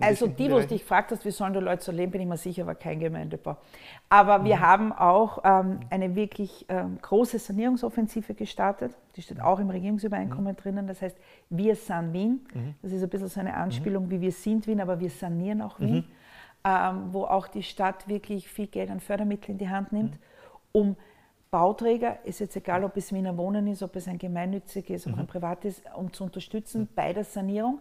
[0.00, 2.26] Also die, wo du dich gefragt hast, wie sollen die Leute so leben, bin ich
[2.26, 3.56] mir sicher, war kein Gemeindebau.
[4.08, 4.60] Aber wir mhm.
[4.60, 8.92] haben auch ähm, eine wirklich ähm, große Sanierungsoffensive gestartet.
[9.16, 10.56] Die steht auch im Regierungsübereinkommen mhm.
[10.56, 10.86] drinnen.
[10.86, 11.16] Das heißt,
[11.50, 12.46] wir san Wien.
[12.54, 12.74] Mhm.
[12.82, 14.10] Das ist ein bisschen so eine Anspielung, mhm.
[14.10, 15.96] wie wir sind Wien, aber wir sanieren auch Wien.
[15.96, 16.04] Mhm.
[16.68, 20.18] Ähm, wo auch die Stadt wirklich viel Geld an Fördermitteln in die Hand nimmt mhm
[20.76, 20.94] um
[21.50, 25.14] Bauträger, ist jetzt egal, ob es Wiener Wohnen ist, ob es ein gemeinnütziges, mhm.
[25.14, 27.78] ob ein privates, um zu unterstützen bei der Sanierung,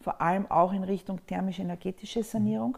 [0.00, 2.76] vor allem auch in Richtung thermisch-energetische Sanierung.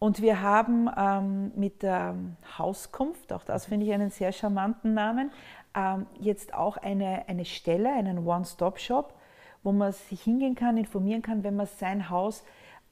[0.00, 2.16] Und wir haben ähm, mit der
[2.58, 5.30] Hauskunft, auch das finde ich einen sehr charmanten Namen,
[5.76, 9.14] ähm, jetzt auch eine, eine Stelle, einen One-Stop-Shop,
[9.62, 12.44] wo man sich hingehen kann, informieren kann, wenn man sein Haus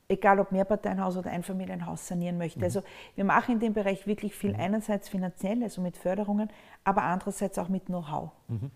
[0.08, 2.60] egal ob Mehrparteienhaus oder Einfamilienhaus sanieren möchte.
[2.60, 2.64] Mhm.
[2.64, 2.82] Also
[3.14, 4.60] wir machen in dem Bereich wirklich viel, mhm.
[4.60, 6.48] einerseits finanziell, also mit Förderungen,
[6.84, 8.30] aber andererseits auch mit Know-how.
[8.48, 8.70] Mhm.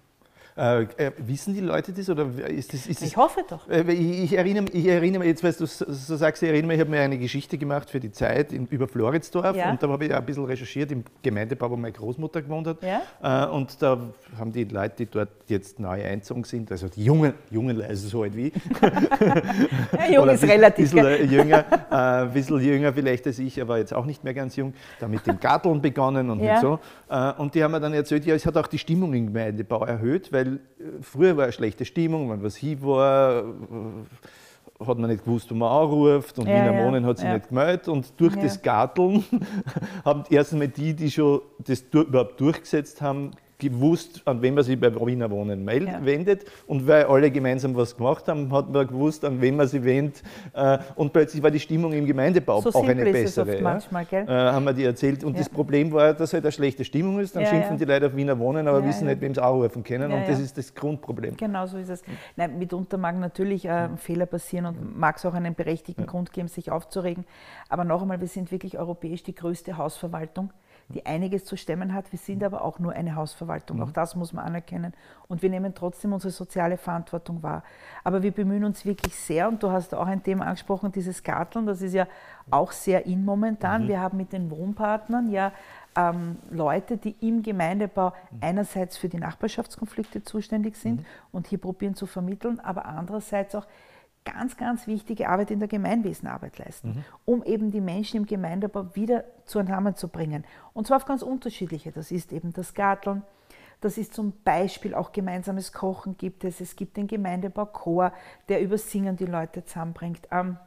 [0.57, 2.87] Äh, äh, wissen die Leute das oder ist das?
[2.87, 3.69] Ist ich hoffe doch.
[3.69, 6.75] Äh, ich, ich, erinnere, ich erinnere mich, jetzt, weil du so sagst, ich erinnere mich,
[6.77, 9.71] ich habe mir eine Geschichte gemacht für die Zeit in, über Floridsdorf ja.
[9.71, 12.79] und da habe ich ein bisschen recherchiert im Gemeindebau, wo meine Großmutter gewohnt hat.
[12.83, 13.47] Ja.
[13.47, 13.99] Äh, und da
[14.39, 18.23] haben die Leute, die dort jetzt neu einzogen sind, also die Jungen, Jungen also so
[18.23, 18.53] alt wie.
[19.93, 20.95] ja, jung ist relativ.
[20.95, 24.57] Ein bisschen jünger, äh, bisschen jünger vielleicht als ich, aber jetzt auch nicht mehr ganz
[24.57, 26.79] jung, da mit dem Garteln begonnen und so.
[27.09, 29.85] Äh, und die haben mir dann erzählt, ja, es hat auch die Stimmung im Gemeindebau
[29.85, 30.59] erhöht, weil äh,
[31.03, 33.43] früher war eine schlechte Stimmung, wenn was hin war, äh,
[34.87, 37.35] hat man nicht gewusst, wo man anruft und ja, Wiener ja, Wohnen hat sich ja.
[37.35, 37.89] nicht gemeldet.
[37.89, 38.43] Und durch ja.
[38.43, 39.25] das Garteln
[40.05, 44.79] haben erst einmal die, die schon das überhaupt durchgesetzt haben, gewusst, an wen man sich
[44.81, 46.05] bei Wiener Wohnen meldet, ja.
[46.05, 46.45] wendet.
[46.67, 50.23] Und weil alle gemeinsam was gemacht haben, hat man gewusst, an wen man sich wendet.
[50.53, 53.53] Äh, und plötzlich war die Stimmung im Gemeindebau so auch eine bessere.
[53.53, 54.25] Oft manchmal, gell?
[54.25, 55.23] Äh, haben wir die erzählt.
[55.23, 55.39] Und ja.
[55.39, 57.37] das Problem war, dass halt eine schlechte Stimmung ist.
[57.37, 60.11] Dann ja, schimpfen die Leute auf Wiener Wohnen, aber wissen nicht, wem sie anrufen können.
[60.11, 61.37] und das ist das Grundproblem.
[61.37, 62.03] Genau so ist es.
[62.37, 66.49] Nein, mitunter mag natürlich äh, Fehler passieren und mag es auch einen berechtigten Grund geben,
[66.49, 67.25] sich aufzuregen.
[67.69, 70.51] Aber noch einmal, wir sind wirklich europäisch die größte Hausverwaltung
[70.95, 72.11] die einiges zu stemmen hat.
[72.13, 73.79] Wir sind aber auch nur eine Hausverwaltung.
[73.79, 73.83] Mhm.
[73.85, 74.93] Auch das muss man anerkennen.
[75.29, 77.63] Und wir nehmen trotzdem unsere soziale Verantwortung wahr.
[78.05, 81.67] Aber wir bemühen uns wirklich sehr, und du hast auch ein Thema angesprochen, dieses Garteln,
[81.67, 82.07] das ist ja
[82.51, 83.85] auch sehr in momentan.
[83.85, 83.89] Mhm.
[83.89, 85.53] Wir haben mit den Wohnpartnern ja
[85.97, 88.39] ähm, Leute, die im Gemeindebau mhm.
[88.41, 91.07] einerseits für die Nachbarschaftskonflikte zuständig sind mhm.
[91.33, 93.67] und hier probieren zu vermitteln, aber andererseits auch
[94.25, 97.05] ganz, ganz wichtige Arbeit in der Gemeinwesenarbeit leisten, mhm.
[97.25, 100.45] um eben die Menschen im Gemeindebau wieder zusammenzubringen.
[100.73, 101.93] Und zwar auf ganz unterschiedliche.
[101.93, 103.23] Das ist eben das Garteln,
[103.81, 106.61] das ist zum Beispiel auch gemeinsames Kochen gibt es.
[106.61, 108.13] Es gibt den Gemeindebauchor,
[108.49, 110.29] der über Singen die Leute zusammenbringt.
[110.31, 110.59] Ähm,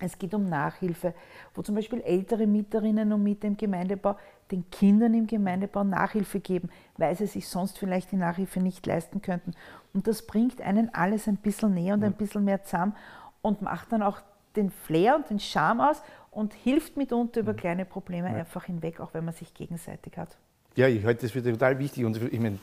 [0.00, 1.14] es geht um Nachhilfe,
[1.54, 4.16] wo zum Beispiel ältere Mieterinnen und Mieter im Gemeindebau
[4.50, 9.22] den Kindern im Gemeindebau Nachhilfe geben, weil sie sich sonst vielleicht die Nachhilfe nicht leisten
[9.22, 9.52] könnten.
[9.92, 12.94] Und das bringt einen alles ein bisschen näher und ein bisschen mehr zusammen
[13.42, 14.20] und macht dann auch
[14.56, 19.14] den Flair und den Charme aus und hilft mitunter über kleine Probleme einfach hinweg, auch
[19.14, 20.36] wenn man sich gegenseitig hat.
[20.76, 22.58] Ja, ich halte das für total wichtig und ich meine,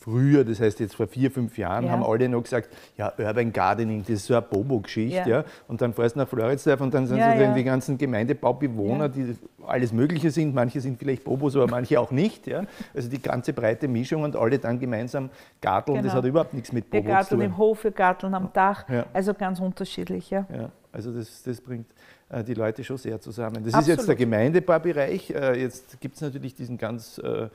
[0.00, 1.90] früher, das heißt jetzt vor vier, fünf Jahren, ja.
[1.90, 5.18] haben alle noch gesagt, ja, Urban Gardening, das ist so eine Bobo-Geschichte.
[5.18, 5.26] Ja.
[5.26, 5.44] ja.
[5.66, 9.36] Und dann fährst du nach Floridsdorf und dann sind ja, so die ganzen Gemeindebaubewohner, die
[9.66, 10.54] alles Mögliche sind.
[10.54, 12.46] Manche sind vielleicht Bobos, aber manche auch nicht.
[12.46, 12.64] Ja.
[12.94, 16.06] Also die ganze breite Mischung und alle dann gemeinsam garteln, genau.
[16.06, 17.08] das hat überhaupt nichts mit Bobo zu tun.
[17.08, 20.30] Wir garteln im Hof, wir garteln am Dach, also ganz unterschiedlich.
[20.30, 20.46] Ja.
[20.90, 21.86] Also das, das bringt
[22.30, 23.62] äh, die Leute schon sehr zusammen.
[23.64, 23.82] Das Absolut.
[23.82, 25.30] ist jetzt der Gemeindebaubereich.
[25.30, 27.48] Äh, jetzt gibt es natürlich diesen ganz äh,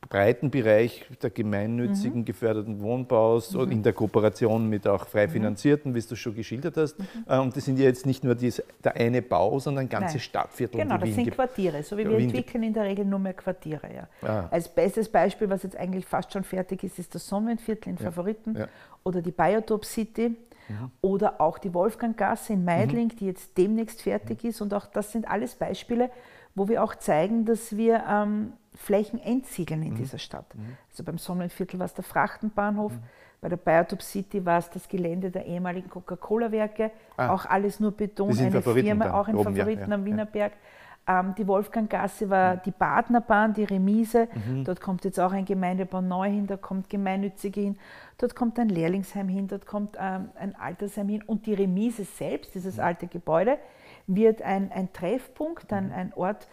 [0.00, 2.24] breiten Bereich der gemeinnützigen mhm.
[2.24, 3.70] geförderten Wohnbaus mhm.
[3.70, 5.32] in der Kooperation mit auch frei mhm.
[5.32, 6.98] finanzierten, wie du schon geschildert hast.
[6.98, 7.04] Mhm.
[7.26, 10.20] Äh, und das sind ja jetzt nicht nur dies, der eine Bau, sondern ganze Nein.
[10.20, 10.80] Stadtviertel.
[10.80, 13.88] Genau, das sind Quartiere, so wie wir Wien entwickeln in der Regel nur mehr Quartiere.
[13.92, 14.28] Ja.
[14.28, 14.48] Ah.
[14.50, 18.04] Als bestes Beispiel, was jetzt eigentlich fast schon fertig ist, ist das Sonnenviertel in ja.
[18.04, 18.68] Favoriten ja.
[19.04, 20.36] oder die Biotop City.
[20.68, 20.90] Mhm.
[21.00, 23.16] Oder auch die Wolfganggasse in Meidling, mhm.
[23.16, 24.60] die jetzt demnächst fertig ist.
[24.60, 26.10] Und auch das sind alles Beispiele,
[26.54, 29.96] wo wir auch zeigen, dass wir ähm, Flächen entsiegeln in mhm.
[29.96, 30.54] dieser Stadt.
[30.54, 30.76] Mhm.
[30.90, 33.02] Also beim Sonnenviertel war es der Frachtenbahnhof, mhm.
[33.40, 37.30] bei der Biotop City war es das Gelände der ehemaligen Coca-Cola-Werke, ah.
[37.30, 40.52] auch alles nur Beton, eine Favoriten Firma, dann, auch in oben, Favoriten ja, am Wienerberg.
[40.52, 41.20] Ja.
[41.20, 42.60] Ähm, die Wolfganggasse war mhm.
[42.66, 44.28] die Badnerbahn, die Remise.
[44.46, 44.64] Mhm.
[44.64, 47.78] Dort kommt jetzt auch ein Gemeindebau neu hin, da kommt Gemeinnützige hin,
[48.18, 51.22] dort kommt ein Lehrlingsheim hin, dort kommt ähm, ein Altersheim hin.
[51.22, 52.84] Und die Remise selbst, dieses mhm.
[52.84, 53.58] alte Gebäude,
[54.06, 56.46] wird ein, ein Treffpunkt, ein, ein Ort,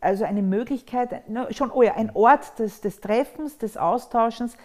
[0.00, 4.56] also eine Möglichkeit, schon oh ja, ein Ort des, des Treffens, des Austauschens,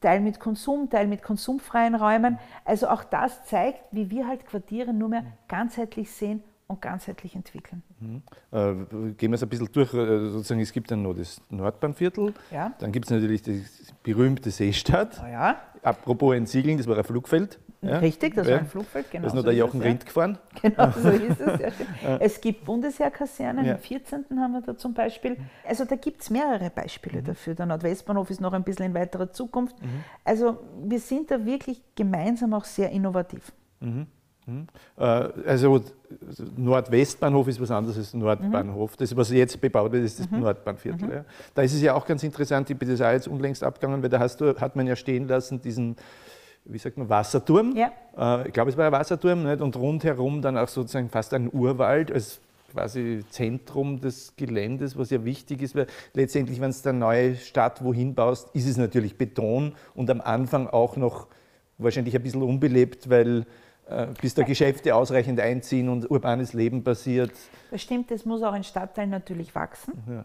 [0.00, 2.38] Teil mit Konsum, Teil mit konsumfreien Räumen.
[2.64, 7.82] Also auch das zeigt, wie wir halt Quartiere nur mehr ganzheitlich sehen und ganzheitlich entwickeln.
[8.00, 8.22] Mhm.
[8.50, 9.92] Äh, gehen wir es ein bisschen durch.
[9.94, 12.72] Äh, sozusagen, es gibt dann noch das Nordbahnviertel, ja.
[12.78, 13.64] dann gibt es natürlich die
[14.02, 15.22] berühmte Seestadt.
[15.22, 15.56] Oh ja.
[15.82, 17.58] Apropos Entsiegeln, das war ein Flugfeld.
[17.86, 17.98] Ja?
[17.98, 18.54] Richtig, das ja.
[18.54, 19.10] war ein Flugfeld.
[19.10, 20.38] Genau da ist noch der Jochen es, Rindt gefahren.
[20.62, 21.60] Genau, so ist es.
[22.20, 23.72] es gibt Bundesheerkasernen, ja.
[23.74, 24.24] im 14.
[24.38, 25.36] haben wir da zum Beispiel.
[25.66, 27.24] Also da gibt es mehrere Beispiele mhm.
[27.24, 27.54] dafür.
[27.54, 29.80] Der Nordwestbahnhof ist noch ein bisschen in weiterer Zukunft.
[29.82, 30.04] Mhm.
[30.24, 33.52] Also wir sind da wirklich gemeinsam auch sehr innovativ.
[33.80, 34.06] Mhm.
[34.46, 34.66] mhm.
[34.96, 35.82] Äh, also
[36.56, 38.92] Nordwestbahnhof ist was anderes als Nordbahnhof.
[38.92, 38.96] Mhm.
[38.98, 40.40] Das, was jetzt bebaut wird, ist das mhm.
[40.40, 41.06] Nordbahnviertel.
[41.06, 41.12] Mhm.
[41.12, 41.24] Ja.
[41.54, 44.10] Da ist es ja auch ganz interessant, ich bin das auch jetzt unlängst abgegangen, weil
[44.10, 45.96] da hast du, hat man ja stehen lassen, diesen
[46.64, 47.74] wie sagt man, Wasserturm.
[47.76, 47.92] Ja.
[48.16, 49.60] Äh, ich glaube, es war ein Wasserturm nicht?
[49.60, 52.40] und rundherum dann auch sozusagen fast ein Urwald als
[52.72, 57.84] quasi Zentrum des Geländes, was ja wichtig ist, weil letztendlich, wenn du eine neue Stadt
[57.84, 61.28] wohin baust, ist es natürlich Beton und am Anfang auch noch
[61.78, 63.46] wahrscheinlich ein bisschen unbelebt, weil
[63.86, 67.32] äh, bis da Geschäfte ausreichend einziehen und urbanes Leben passiert.
[67.70, 69.92] Das stimmt, es muss auch ein Stadtteil natürlich wachsen.
[70.08, 70.24] Ja.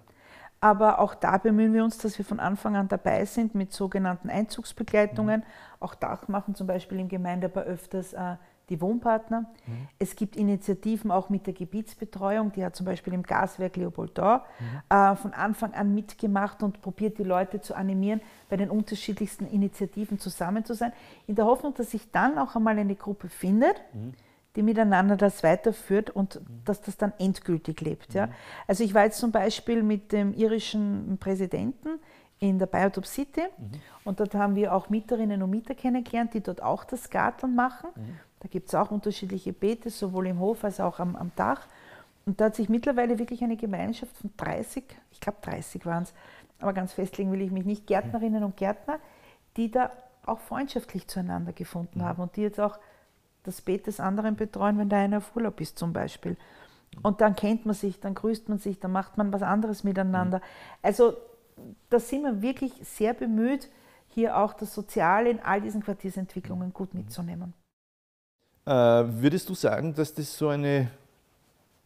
[0.61, 4.29] Aber auch da bemühen wir uns, dass wir von Anfang an dabei sind mit sogenannten
[4.29, 5.39] Einzugsbegleitungen.
[5.39, 5.45] Mhm.
[5.79, 8.35] Auch da machen zum Beispiel im Gemeindebau öfters äh,
[8.69, 9.41] die Wohnpartner.
[9.65, 9.87] Mhm.
[9.97, 14.95] Es gibt Initiativen auch mit der Gebietsbetreuung, die hat zum Beispiel im Gaswerk Leopoldau mhm.
[14.95, 20.19] äh, von Anfang an mitgemacht und probiert die Leute zu animieren, bei den unterschiedlichsten Initiativen
[20.19, 20.93] zusammen zu sein,
[21.27, 24.13] in der Hoffnung, dass sich dann auch einmal eine Gruppe findet, mhm.
[24.55, 26.61] Die miteinander das weiterführt und mhm.
[26.65, 28.13] dass das dann endgültig lebt.
[28.13, 28.27] Ja?
[28.27, 28.31] Mhm.
[28.67, 31.99] Also ich war jetzt zum Beispiel mit dem irischen Präsidenten
[32.39, 33.71] in der Biotop City mhm.
[34.05, 37.89] und dort haben wir auch Mieterinnen und Mieter kennengelernt, die dort auch das Garteln machen.
[37.95, 38.19] Mhm.
[38.39, 41.67] Da gibt es auch unterschiedliche Beete, sowohl im Hof als auch am, am Dach.
[42.25, 46.13] Und da hat sich mittlerweile wirklich eine Gemeinschaft von 30, ich glaube 30 waren es,
[46.59, 48.99] aber ganz festlegen will ich mich nicht, Gärtnerinnen und Gärtner,
[49.57, 49.91] die da
[50.25, 52.03] auch freundschaftlich zueinander gefunden mhm.
[52.03, 52.79] haben und die jetzt auch
[53.43, 56.37] das Beet des anderen betreuen, wenn da einer auf Urlaub ist zum Beispiel.
[57.03, 60.39] Und dann kennt man sich, dann grüßt man sich, dann macht man was anderes miteinander.
[60.39, 60.43] Mhm.
[60.81, 61.13] Also
[61.89, 63.69] da sind wir wirklich sehr bemüht,
[64.09, 67.53] hier auch das Soziale in all diesen Quartiersentwicklungen gut mitzunehmen.
[68.65, 70.89] Äh, würdest du sagen, dass das so eine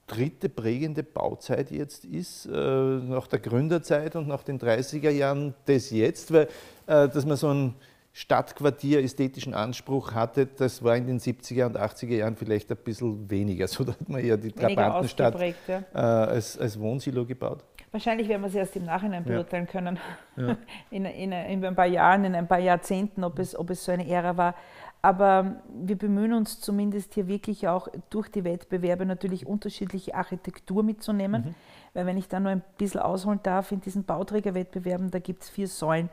[0.08, 5.92] dritte prägende Bauzeit jetzt ist, äh, nach der Gründerzeit und nach den 30er Jahren des
[5.92, 6.34] Jetzt?
[6.34, 6.48] Weil,
[6.88, 7.76] äh, dass man so ein
[8.16, 13.30] Stadtquartier ästhetischen Anspruch hatte, das war in den 70er und 80er Jahren vielleicht ein bisschen
[13.30, 13.68] weniger.
[13.74, 15.36] So hat man ja die Trabantenstadt
[15.68, 15.84] ja.
[15.96, 17.64] als, als Wohnsilo gebaut.
[17.92, 19.72] Wahrscheinlich werden wir es erst im Nachhinein beurteilen ja.
[19.72, 20.00] können,
[20.36, 20.58] ja.
[20.92, 23.92] In, in, in, ein paar Jahren, in ein paar Jahrzehnten, ob es, ob es so
[23.92, 24.56] eine Ära war.
[25.02, 31.42] Aber wir bemühen uns zumindest hier wirklich auch durch die Wettbewerbe natürlich unterschiedliche Architektur mitzunehmen.
[31.42, 31.56] Mhm.
[31.94, 35.50] Weil wenn ich da nur ein bisschen ausholen darf, in diesen Bauträgerwettbewerben, da gibt es
[35.50, 36.10] vier Säulen,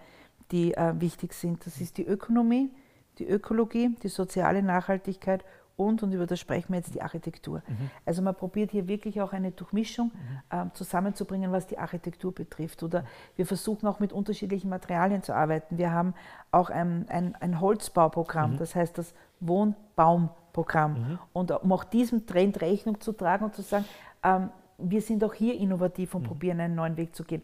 [0.50, 1.64] die äh, wichtig sind.
[1.66, 2.70] Das ist die Ökonomie,
[3.18, 5.44] die Ökologie, die soziale Nachhaltigkeit
[5.80, 7.62] und, und über das sprechen wir jetzt, die Architektur.
[7.66, 7.90] Mhm.
[8.04, 10.58] Also man probiert hier wirklich auch eine Durchmischung mhm.
[10.58, 12.82] äh, zusammenzubringen, was die Architektur betrifft.
[12.82, 13.04] Oder
[13.36, 15.78] wir versuchen auch mit unterschiedlichen Materialien zu arbeiten.
[15.78, 16.12] Wir haben
[16.50, 18.58] auch ein, ein, ein Holzbauprogramm, mhm.
[18.58, 20.92] das heißt das Wohnbaumprogramm.
[20.92, 21.18] Mhm.
[21.32, 23.86] Und um auch diesem Trend Rechnung zu tragen und zu sagen,
[24.22, 26.26] ähm, wir sind auch hier innovativ und mhm.
[26.26, 27.42] probieren einen neuen Weg zu gehen.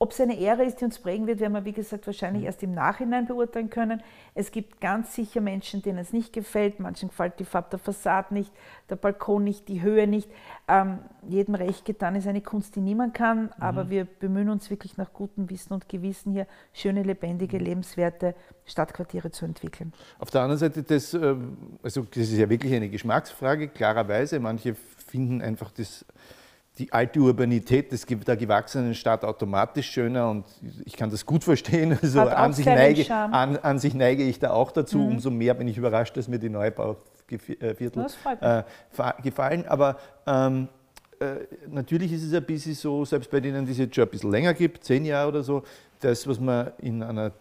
[0.00, 2.46] Ob es eine Ära ist, die uns prägen wird, werden wir, wie gesagt, wahrscheinlich mhm.
[2.46, 4.02] erst im Nachhinein beurteilen können.
[4.34, 6.80] Es gibt ganz sicher Menschen, denen es nicht gefällt.
[6.80, 8.52] Manchen gefällt die Farbe der Fassade nicht,
[8.90, 10.28] der Balkon nicht, die Höhe nicht.
[10.66, 13.50] Ähm, jedem recht getan ist eine Kunst, die niemand kann, mhm.
[13.60, 17.64] aber wir bemühen uns wirklich nach gutem Wissen und Gewissen hier schöne, lebendige, mhm.
[17.64, 18.34] lebenswerte
[18.66, 19.92] Stadtquartiere zu entwickeln.
[20.18, 24.40] Auf der anderen Seite, das, ähm, also das ist ja wirklich eine Geschmacksfrage, klarerweise.
[24.40, 26.04] Manche finden einfach das
[26.78, 30.44] die alte Urbanität des, der gewachsenen Stadt automatisch schöner und
[30.84, 31.98] ich kann das gut verstehen.
[32.02, 34.98] Also an sich, neige, an, an sich, neige, ich da auch dazu.
[34.98, 35.08] Mhm.
[35.12, 38.06] Umso mehr bin ich überrascht, dass mir die Neubauviertel
[38.40, 38.62] äh,
[39.22, 39.64] gefallen.
[39.66, 40.68] Aber ähm,
[41.20, 44.10] äh, natürlich ist es ein bisschen so, selbst bei denen, die es jetzt schon ein
[44.10, 45.62] bisschen länger gibt, zehn Jahre oder so,
[46.00, 47.32] das, was man in einer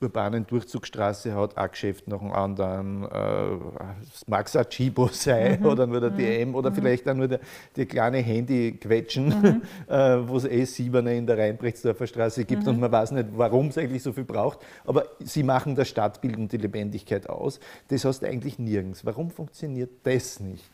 [0.00, 5.66] urbanen Durchzugsstraße hat, ein Geschäft nach dem anderen, äh, es mag es Chibo sein mhm.
[5.66, 6.16] oder nur der mhm.
[6.16, 6.74] DM oder mhm.
[6.74, 7.40] vielleicht auch nur der,
[7.76, 9.62] die kleine Handy-Quetschen, mhm.
[9.92, 12.68] äh, wo es eh Siebener in der Rheinbrechtsdorfer Straße gibt mhm.
[12.68, 16.36] und man weiß nicht, warum es eigentlich so viel braucht, aber sie machen das Stadtbild
[16.36, 17.60] und die Lebendigkeit aus.
[17.88, 19.04] Das hast du eigentlich nirgends.
[19.04, 20.64] Warum funktioniert das nicht?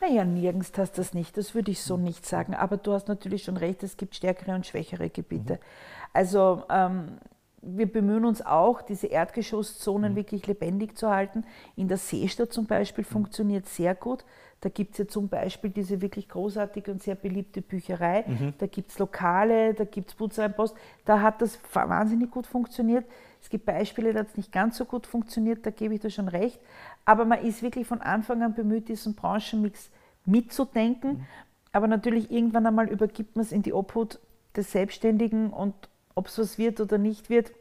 [0.00, 2.04] Naja, nirgends hast du das nicht, das würde ich so mhm.
[2.04, 2.54] nicht sagen.
[2.54, 5.58] Aber du hast natürlich schon recht, es gibt stärkere und schwächere Gebiete.
[6.12, 7.18] Also ähm,
[7.62, 10.16] wir bemühen uns auch, diese Erdgeschosszonen mhm.
[10.16, 11.44] wirklich lebendig zu halten.
[11.76, 13.12] In der Seestadt zum Beispiel mhm.
[13.12, 14.24] funktioniert sehr gut.
[14.60, 18.24] Da gibt es ja zum Beispiel diese wirklich großartige und sehr beliebte Bücherei.
[18.26, 18.54] Mhm.
[18.58, 20.76] Da gibt es Lokale, da gibt es Putzerei Post.
[21.04, 23.04] Da hat das wahnsinnig gut funktioniert.
[23.40, 26.10] Es gibt Beispiele, da hat es nicht ganz so gut funktioniert, da gebe ich dir
[26.10, 26.58] schon recht.
[27.04, 29.90] Aber man ist wirklich von Anfang an bemüht, diesen Branchenmix
[30.24, 31.18] mitzudenken.
[31.18, 31.26] Mhm.
[31.72, 34.18] Aber natürlich irgendwann einmal übergibt man es in die Obhut
[34.56, 35.74] des Selbstständigen und
[36.18, 37.52] ob es was wird oder nicht wird,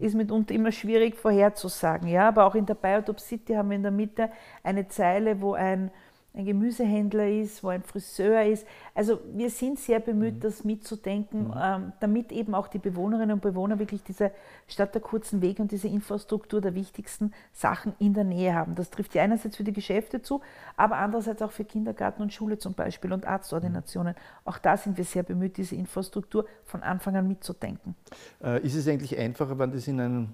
[0.00, 2.08] ist mitunter immer schwierig vorherzusagen.
[2.08, 2.28] Ja?
[2.28, 4.30] Aber auch in der Biotop City haben wir in der Mitte
[4.62, 5.90] eine Zeile, wo ein
[6.38, 8.66] ein Gemüsehändler ist, wo ein Friseur ist.
[8.94, 10.40] Also wir sind sehr bemüht, mhm.
[10.40, 11.54] das mitzudenken, mhm.
[11.60, 14.30] ähm, damit eben auch die Bewohnerinnen und Bewohner wirklich diese
[14.68, 18.76] Stadt der kurzen Wege und diese Infrastruktur der wichtigsten Sachen in der Nähe haben.
[18.76, 20.40] Das trifft ja einerseits für die Geschäfte zu,
[20.76, 24.14] aber andererseits auch für Kindergarten und Schule zum Beispiel und Arztordinationen.
[24.14, 24.48] Mhm.
[24.48, 27.96] Auch da sind wir sehr bemüht, diese Infrastruktur von Anfang an mitzudenken.
[28.42, 30.28] Äh, ist es eigentlich einfacher, wenn das in einem,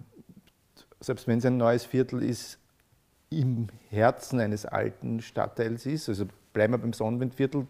[1.01, 2.59] selbst wenn es ein neues Viertel ist,
[3.41, 6.09] im Herzen eines alten Stadtteils ist.
[6.09, 7.67] Also bleiben wir beim Sonnenwindviertel.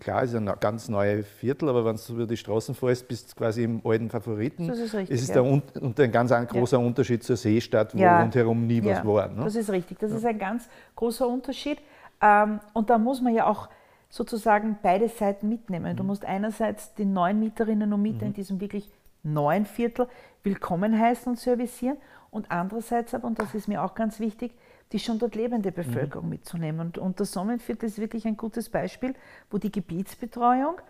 [0.00, 3.32] Klar, es ist ein ganz neues Viertel, aber wenn du über die Straßen fährst, bist
[3.32, 4.68] du quasi im alten Favoriten.
[4.68, 5.16] Das ist richtig.
[5.16, 5.42] Es ist ja.
[5.42, 6.86] ein, ein ganz ein großer ja.
[6.86, 8.22] Unterschied zur Seestadt, wo ja.
[8.22, 9.28] rundherum nie was war.
[9.28, 9.44] Ne?
[9.44, 9.98] Das ist richtig.
[9.98, 11.78] Das ist ein ganz großer Unterschied.
[12.22, 13.68] Ähm, und da muss man ja auch
[14.08, 15.96] sozusagen beide Seiten mitnehmen.
[15.96, 16.08] Du mhm.
[16.08, 18.28] musst einerseits die neuen Mieterinnen und Mieter mhm.
[18.28, 18.88] in diesem wirklich
[19.22, 20.06] neuen Viertel
[20.42, 21.98] willkommen heißen und servicieren
[22.30, 24.52] und andererseits aber, und das ist mir auch ganz wichtig,
[24.92, 26.30] die schon dort lebende Bevölkerung mhm.
[26.30, 26.80] mitzunehmen.
[26.80, 29.14] Und, und das Sonnenviertel ist wirklich ein gutes Beispiel,
[29.50, 30.80] wo die Gebietsbetreuung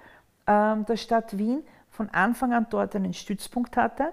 [0.47, 4.13] ähm, der Stadt Wien von Anfang an dort einen Stützpunkt hatte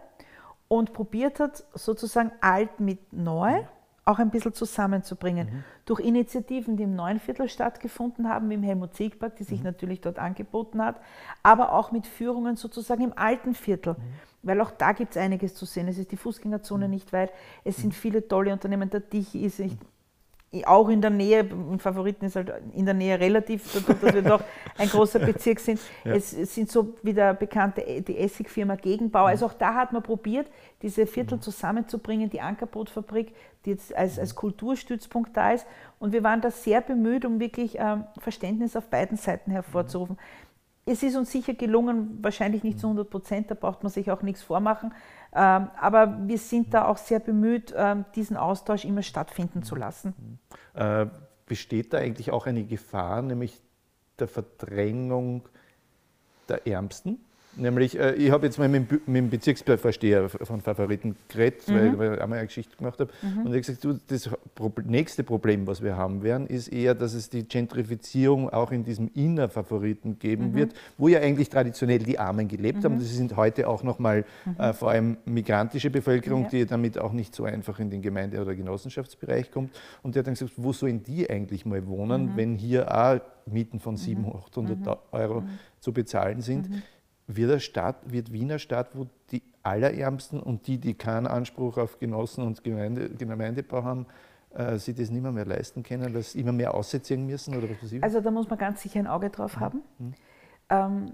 [0.68, 3.68] und probiert hat, sozusagen alt mit neu mhm.
[4.06, 5.48] auch ein bisschen zusammenzubringen.
[5.48, 5.64] Mhm.
[5.86, 9.66] Durch Initiativen, die im neuen Viertel stattgefunden haben, wie im Helmut-Sieg-Park, die sich mhm.
[9.66, 11.00] natürlich dort angeboten hat,
[11.44, 13.94] aber auch mit Führungen sozusagen im alten Viertel.
[13.94, 15.88] Mhm weil auch da gibt es einiges zu sehen.
[15.88, 16.94] Es ist die Fußgängerzone mhm.
[16.94, 17.32] nicht weit,
[17.64, 19.78] es sind viele tolle Unternehmen, der Dich ist nicht,
[20.64, 24.42] auch in der Nähe, im Favoriten ist halt in der Nähe relativ, dass wir doch
[24.78, 25.80] ein großer Bezirk sind.
[26.06, 26.14] Ja.
[26.14, 29.24] Es, sind so wie der bekannte, die Essigfirma Gegenbau.
[29.24, 29.28] Mhm.
[29.28, 30.48] Also auch da hat man probiert,
[30.82, 31.42] diese Viertel mhm.
[31.42, 33.34] zusammenzubringen, die Ankerbrotfabrik,
[33.66, 35.66] die jetzt als, als Kulturstützpunkt da ist.
[36.00, 40.18] Und wir waren da sehr bemüht, um wirklich ähm, Verständnis auf beiden Seiten hervorzurufen
[40.86, 44.22] es ist uns sicher gelungen, wahrscheinlich nicht zu 100 Prozent, da braucht man sich auch
[44.22, 44.94] nichts vormachen.
[45.34, 50.40] Ähm, aber wir sind da auch sehr bemüht, ähm, diesen Austausch immer stattfinden zu lassen.
[50.76, 51.08] Äh,
[51.48, 53.60] besteht da eigentlich auch eine Gefahr, nämlich
[54.20, 55.48] der Verdrängung
[56.48, 57.20] der Ärmsten?
[57.58, 61.98] Nämlich, äh, ich habe jetzt mal mit, mit, dem Bezirksvorsteher von Favoriten geredet, mhm.
[61.98, 63.12] weil ich einmal eine Geschichte gemacht habe.
[63.22, 63.46] Mhm.
[63.46, 64.30] Und er hat gesagt, du, das
[64.86, 69.10] nächste Problem, was wir haben werden, ist eher, dass es die Gentrifizierung auch in diesem
[69.14, 70.56] Innerfavoriten geben mhm.
[70.56, 72.96] wird, wo ja eigentlich traditionell die Armen gelebt haben.
[72.96, 73.00] Mhm.
[73.00, 74.60] Das sind heute auch nochmal mhm.
[74.60, 76.50] äh, vor allem migrantische Bevölkerung, ja.
[76.50, 79.72] die damit auch nicht so einfach in den Gemeinde- oder Genossenschaftsbereich kommt.
[80.04, 82.38] Und der hat dann gesagt, wo sollen die eigentlich mal wohnen, mhm.
[82.38, 85.44] wenn hier auch Mieten von 700, 800 Euro
[85.80, 86.70] zu bezahlen sind?
[87.28, 92.00] Wird, eine Stadt, wird Wiener Stadt, wo die Allerärmsten und die, die keinen Anspruch auf
[92.00, 94.06] Genossen und Gemeinde, Gemeindebau haben,
[94.54, 97.58] äh, sich das nicht mehr, mehr leisten können, dass sie immer mehr ausziehen müssen?
[97.58, 99.82] Oder was also da muss man ganz sicher ein Auge drauf haben.
[99.98, 100.14] Mhm.
[100.70, 101.12] Ähm,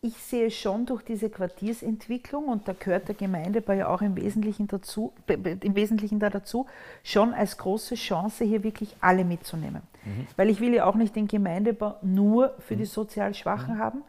[0.00, 4.66] ich sehe schon durch diese Quartiersentwicklung, und da gehört der Gemeindebau ja auch im Wesentlichen,
[4.66, 6.66] dazu, im Wesentlichen da dazu,
[7.02, 9.82] schon als große Chance, hier wirklich alle mitzunehmen.
[10.04, 10.26] Mhm.
[10.36, 12.78] Weil ich will ja auch nicht den Gemeindebau nur für mhm.
[12.78, 13.78] die sozial Schwachen mhm.
[13.78, 14.02] haben,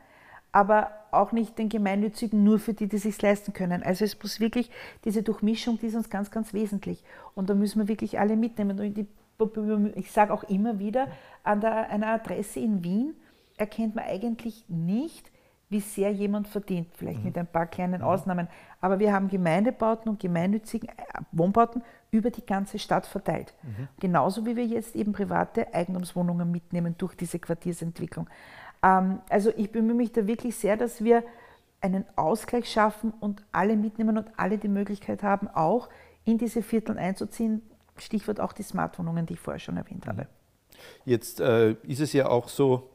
[0.57, 3.83] aber auch nicht den Gemeinnützigen nur für die, die sich leisten können.
[3.83, 4.71] Also es muss wirklich
[5.05, 7.03] diese Durchmischung, die ist uns ganz, ganz wesentlich.
[7.35, 8.79] Und da müssen wir wirklich alle mitnehmen.
[8.79, 11.09] Und ich sage auch immer wieder,
[11.43, 13.13] an der, einer Adresse in Wien
[13.55, 15.31] erkennt man eigentlich nicht,
[15.69, 17.25] wie sehr jemand verdient, vielleicht mhm.
[17.25, 18.07] mit ein paar kleinen mhm.
[18.07, 18.47] Ausnahmen.
[18.81, 20.93] Aber wir haben Gemeindebauten und gemeinnützigen äh,
[21.33, 23.53] Wohnbauten über die ganze Stadt verteilt.
[23.61, 23.87] Mhm.
[23.99, 28.27] Genauso wie wir jetzt eben private Eigentumswohnungen mitnehmen durch diese Quartiersentwicklung.
[28.83, 31.23] Ähm, also ich bemühe mich da wirklich sehr, dass wir
[31.81, 35.89] einen Ausgleich schaffen und alle mitnehmen und alle die Möglichkeit haben, auch
[36.25, 37.61] in diese Viertel einzuziehen.
[37.97, 40.27] Stichwort auch die Smartwohnungen, die ich vorher schon erwähnt habe.
[41.05, 42.89] Jetzt äh, ist es ja auch so,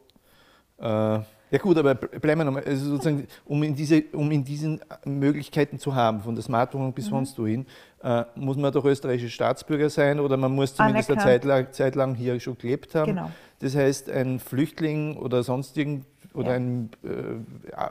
[0.78, 1.20] äh,
[1.52, 5.78] ja gut, aber bleiben wir nochmal, also sozusagen, um in, diese, um in diesen Möglichkeiten
[5.78, 7.10] zu haben, von der Smartwohnung bis mhm.
[7.10, 7.66] sonst wohin,
[8.02, 11.94] äh, muss man doch österreichischer Staatsbürger sein oder man muss zumindest eine Zeit lang, Zeit
[11.94, 13.14] lang, hier schon gelebt haben.
[13.14, 13.30] Genau.
[13.60, 16.56] Das heißt, ein Flüchtling oder sonst irgend oder ja.
[16.56, 17.82] ein äh,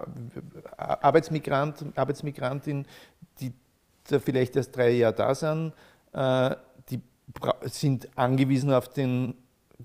[0.76, 2.88] Arbeitsmigrant, Arbeitsmigrantin,
[3.40, 3.54] die
[4.10, 5.74] da vielleicht erst drei Jahre da sind,
[6.14, 6.56] äh,
[6.90, 7.00] die
[7.66, 9.36] sind angewiesen auf den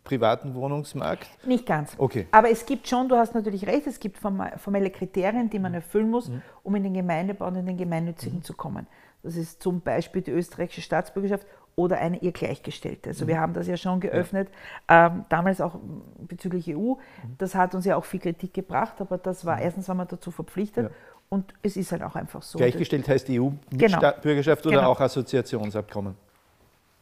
[0.04, 1.26] privaten Wohnungsmarkt?
[1.44, 1.94] Nicht ganz.
[1.98, 2.26] Okay.
[2.30, 5.76] Aber es gibt schon, du hast natürlich recht, es gibt formelle Kriterien, die man mhm.
[5.76, 6.42] erfüllen muss, mhm.
[6.62, 8.44] um in den Gemeindebau und in den Gemeinnützigen mhm.
[8.44, 8.86] zu kommen.
[9.22, 13.10] Das ist zum Beispiel die österreichische Staatsbürgerschaft oder eine ihr Gleichgestellte.
[13.10, 13.28] Also mhm.
[13.28, 14.48] wir haben das ja schon geöffnet,
[14.88, 15.06] ja.
[15.06, 15.78] Ähm, damals auch
[16.18, 16.94] bezüglich EU.
[16.94, 16.98] Mhm.
[17.38, 19.62] Das hat uns ja auch viel Kritik gebracht, aber das war, mhm.
[19.62, 20.90] erstens war man dazu verpflichtet ja.
[21.28, 22.58] und es ist halt auch einfach so.
[22.58, 24.74] Gleichgestellt heißt EU-Bürgerschaft genau.
[24.74, 24.90] oder genau.
[24.90, 26.14] auch Assoziationsabkommen?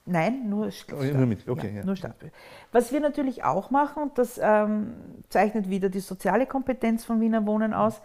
[0.06, 1.18] Nein, nur Staatsbürger.
[1.18, 1.48] Nur, mit.
[1.48, 1.84] okay, ja, ja.
[1.84, 2.34] nur Staatsbürger.
[2.72, 4.94] Was wir natürlich auch machen, und das ähm,
[5.30, 8.02] zeichnet wieder die soziale Kompetenz von Wiener Wohnen aus,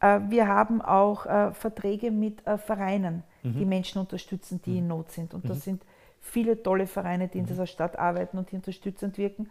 [0.00, 3.54] äh, wir haben auch äh, Verträge mit äh, Vereinen, mhm.
[3.54, 4.78] die Menschen unterstützen, die mhm.
[4.78, 5.34] in Not sind.
[5.34, 5.62] Und das mhm.
[5.62, 5.86] sind
[6.20, 7.48] viele tolle Vereine, die in mhm.
[7.48, 9.50] dieser Stadt arbeiten und die unterstützend wirken.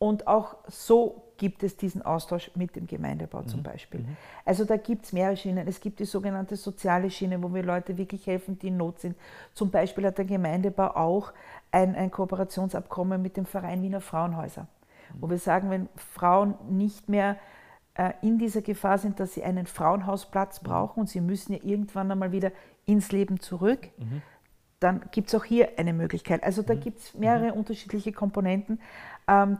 [0.00, 3.64] Und auch so gibt es diesen Austausch mit dem Gemeindebau zum mhm.
[3.64, 4.00] Beispiel.
[4.00, 4.16] Mhm.
[4.44, 5.66] Also da gibt es mehrere Schienen.
[5.66, 9.16] Es gibt die sogenannte soziale Schiene, wo wir Leute wirklich helfen, die in Not sind.
[9.54, 11.32] Zum Beispiel hat der Gemeindebau auch
[11.70, 15.22] ein, ein Kooperationsabkommen mit dem Verein Wiener Frauenhäuser, mhm.
[15.22, 17.36] wo wir sagen, wenn Frauen nicht mehr
[17.94, 20.66] äh, in dieser Gefahr sind, dass sie einen Frauenhausplatz mhm.
[20.66, 22.52] brauchen und sie müssen ja irgendwann einmal wieder
[22.84, 24.22] ins Leben zurück, mhm
[24.80, 26.42] dann gibt es auch hier eine Möglichkeit.
[26.44, 26.80] Also da mhm.
[26.80, 27.58] gibt es mehrere mhm.
[27.58, 28.80] unterschiedliche Komponenten,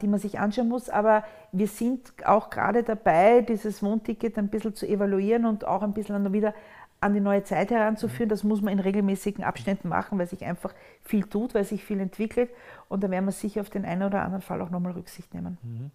[0.00, 0.88] die man sich anschauen muss.
[0.88, 5.92] Aber wir sind auch gerade dabei, dieses Wohnticket ein bisschen zu evaluieren und auch ein
[5.92, 6.54] bisschen wieder
[7.00, 8.28] an die neue Zeit heranzuführen.
[8.28, 12.00] Das muss man in regelmäßigen Abständen machen, weil sich einfach viel tut, weil sich viel
[12.00, 12.50] entwickelt.
[12.88, 15.58] Und da werden wir sicher auf den einen oder anderen Fall auch nochmal Rücksicht nehmen.
[15.62, 15.90] Mhm.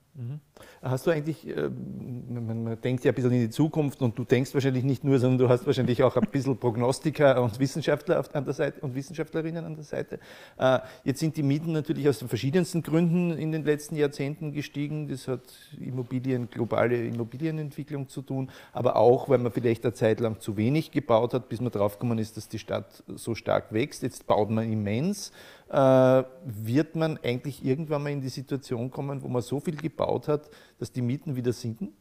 [0.82, 4.54] Hast du eigentlich, äh, man, denkt ja ein bisschen in die Zukunft und du denkst
[4.54, 8.54] wahrscheinlich nicht nur, sondern du hast wahrscheinlich auch ein bisschen Prognostiker und Wissenschaftler an der
[8.54, 10.20] Seite und Wissenschaftlerinnen an der Seite.
[10.60, 15.08] Äh, jetzt sind die Mieten natürlich aus den verschiedensten Gründen in den letzten Jahrzehnten gestiegen.
[15.08, 15.42] Das hat
[15.80, 20.92] Immobilien, globale Immobilienentwicklung zu tun, aber auch, weil man vielleicht eine Zeit lang zu wenig
[20.92, 24.04] gebaut hat, bis man draufgekommen ist, dass die Stadt so stark wächst.
[24.04, 25.32] Jetzt baut man immens.
[25.74, 30.28] Äh, wird man eigentlich irgendwann mal in die Situation kommen, wo man so viel gebaut
[30.28, 30.48] hat,
[30.78, 31.94] dass die Mieten wieder sinken?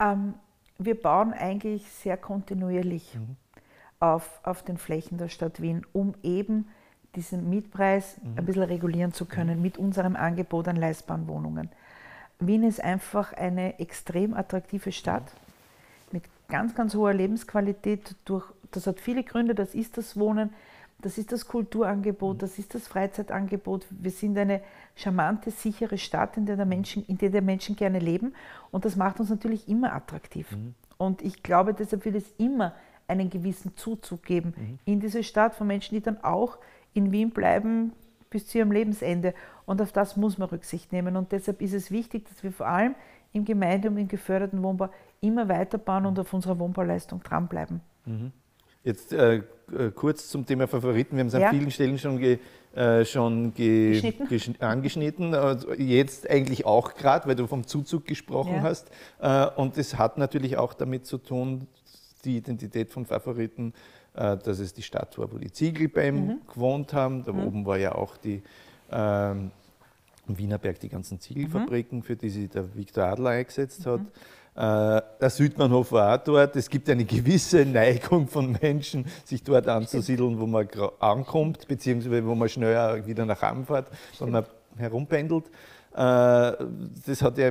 [0.00, 0.34] Ähm,
[0.78, 3.36] wir bauen eigentlich sehr kontinuierlich mhm.
[4.00, 6.66] auf, auf den Flächen der Stadt Wien, um eben
[7.14, 8.38] diesen Mietpreis mhm.
[8.38, 9.62] ein bisschen regulieren zu können mhm.
[9.62, 11.70] mit unserem Angebot an leistbaren Wohnungen.
[12.40, 15.30] Wien ist einfach eine extrem attraktive Stadt
[16.10, 18.16] mit ganz, ganz hoher Lebensqualität.
[18.24, 20.50] Durch, das hat viele Gründe, das ist das Wohnen,
[21.00, 23.86] das ist das Kulturangebot, das ist das Freizeitangebot.
[23.90, 24.62] Wir sind eine
[24.94, 28.34] charmante, sichere Stadt, in der, der Menschen, in der, der Menschen gerne leben.
[28.70, 30.50] Und das macht uns natürlich immer attraktiv.
[30.52, 30.74] Mhm.
[30.96, 32.74] Und ich glaube, deshalb wird es immer
[33.06, 34.78] einen gewissen Zuzug geben mhm.
[34.84, 36.58] in diese Stadt von Menschen, die dann auch
[36.94, 37.92] in Wien bleiben
[38.30, 39.34] bis zu ihrem Lebensende.
[39.66, 41.16] Und auf das muss man Rücksicht nehmen.
[41.16, 42.94] Und deshalb ist es wichtig, dass wir vor allem
[43.32, 44.88] im Gemeinde- und im geförderten Wohnbau
[45.20, 47.80] immer weiterbauen und auf unserer Wohnbauleistung dranbleiben.
[48.06, 48.32] Mhm.
[48.84, 51.16] Jetzt äh, äh, kurz zum Thema Favoriten.
[51.16, 51.48] Wir haben es ja.
[51.48, 52.38] an vielen Stellen schon, ge,
[52.74, 54.12] äh, schon ge,
[54.60, 55.34] angeschnitten.
[55.34, 58.62] Also jetzt eigentlich auch gerade, weil du vom Zuzug gesprochen ja.
[58.62, 58.90] hast.
[59.20, 61.66] Äh, und das hat natürlich auch damit zu tun,
[62.24, 63.72] die Identität von Favoriten,
[64.14, 66.38] äh, dass es die Stadt war, wo die Ziegelbeim mhm.
[66.52, 67.24] gewohnt haben.
[67.24, 67.46] Da mhm.
[67.46, 68.42] oben war ja auch die
[68.92, 69.50] ähm,
[70.26, 72.02] Wienerberg, die ganzen Ziegelfabriken, mhm.
[72.02, 74.00] für die sich der Viktor Adler eingesetzt hat.
[74.56, 76.54] Äh, der Südbahnhof war auch dort.
[76.56, 80.68] Es gibt eine gewisse Neigung von Menschen, sich dort anzusiedeln, wo man
[81.00, 84.46] ankommt, beziehungsweise wo man schneller wieder nach Hause fährt, sondern
[84.76, 85.46] herumpendelt.
[85.92, 87.50] Äh, das hat ja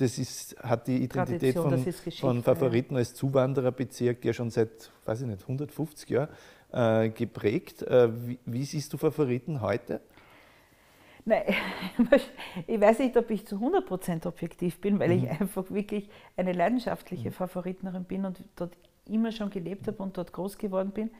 [0.00, 1.84] das ist, hat die Identität von,
[2.18, 6.28] von, Favoriten als Zuwandererbezirk ja schon seit, weiß ich nicht, 150 Jahren
[6.72, 7.82] äh, geprägt.
[7.82, 10.00] Äh, wie, wie, siehst du Favoriten heute?
[11.30, 11.44] Nein,
[12.66, 15.24] ich weiß nicht, ob ich zu 100% objektiv bin, weil mhm.
[15.24, 17.34] ich einfach wirklich eine leidenschaftliche mhm.
[17.34, 18.76] Favoritnerin bin und dort
[19.06, 21.10] immer schon gelebt habe und dort groß geworden bin.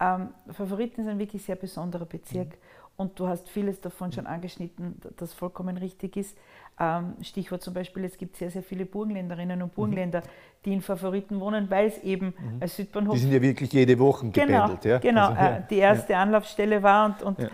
[0.00, 2.54] Ähm, Favoriten ist ein wirklich sehr besonderer Bezirk mhm.
[2.96, 6.38] und du hast vieles davon schon angeschnitten, das vollkommen richtig ist.
[6.78, 10.24] Ähm, Stichwort zum Beispiel, es gibt sehr, sehr viele Burgenländerinnen und Burgenländer, mhm.
[10.64, 12.62] die in Favoriten wohnen, weil es eben mhm.
[12.62, 13.14] als Südbahnhof...
[13.14, 14.80] Die sind ja wirklich jede Woche gependelt.
[14.80, 14.98] Genau, ja?
[14.98, 16.22] genau also, ja, äh, die erste ja.
[16.22, 17.50] Anlaufstelle war und, und ja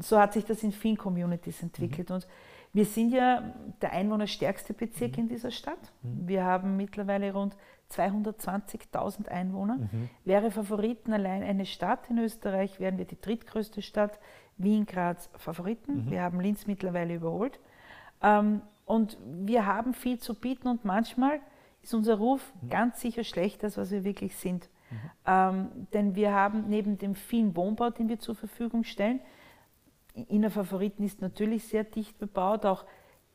[0.00, 2.08] so hat sich das in vielen Communities entwickelt.
[2.10, 2.16] Mhm.
[2.16, 2.28] Und
[2.72, 5.24] wir sind ja der einwohnerstärkste Bezirk mhm.
[5.24, 5.92] in dieser Stadt.
[6.02, 6.28] Mhm.
[6.28, 7.56] Wir haben mittlerweile rund
[7.90, 9.76] 220.000 Einwohner.
[9.76, 10.10] Mhm.
[10.24, 14.18] Wäre Favoriten allein eine Stadt in Österreich, wären wir die drittgrößte Stadt.
[14.58, 16.04] Wien, Graz Favoriten.
[16.04, 16.10] Mhm.
[16.10, 17.58] Wir haben Linz mittlerweile überholt.
[18.22, 21.40] Ähm, und wir haben viel zu bieten und manchmal
[21.82, 22.70] ist unser Ruf mhm.
[22.70, 24.68] ganz sicher schlechter, als was wir wirklich sind.
[24.90, 24.96] Mhm.
[25.26, 29.20] Ähm, denn wir haben neben dem vielen Wohnbau, den wir zur Verfügung stellen,
[30.28, 32.84] Inner Favoriten ist natürlich sehr dicht bebaut, auch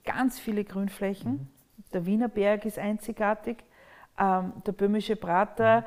[0.03, 1.31] ganz viele Grünflächen.
[1.31, 1.47] Mhm.
[1.93, 3.57] Der Wiener Berg ist einzigartig.
[4.17, 5.85] Ähm, der Böhmische Prater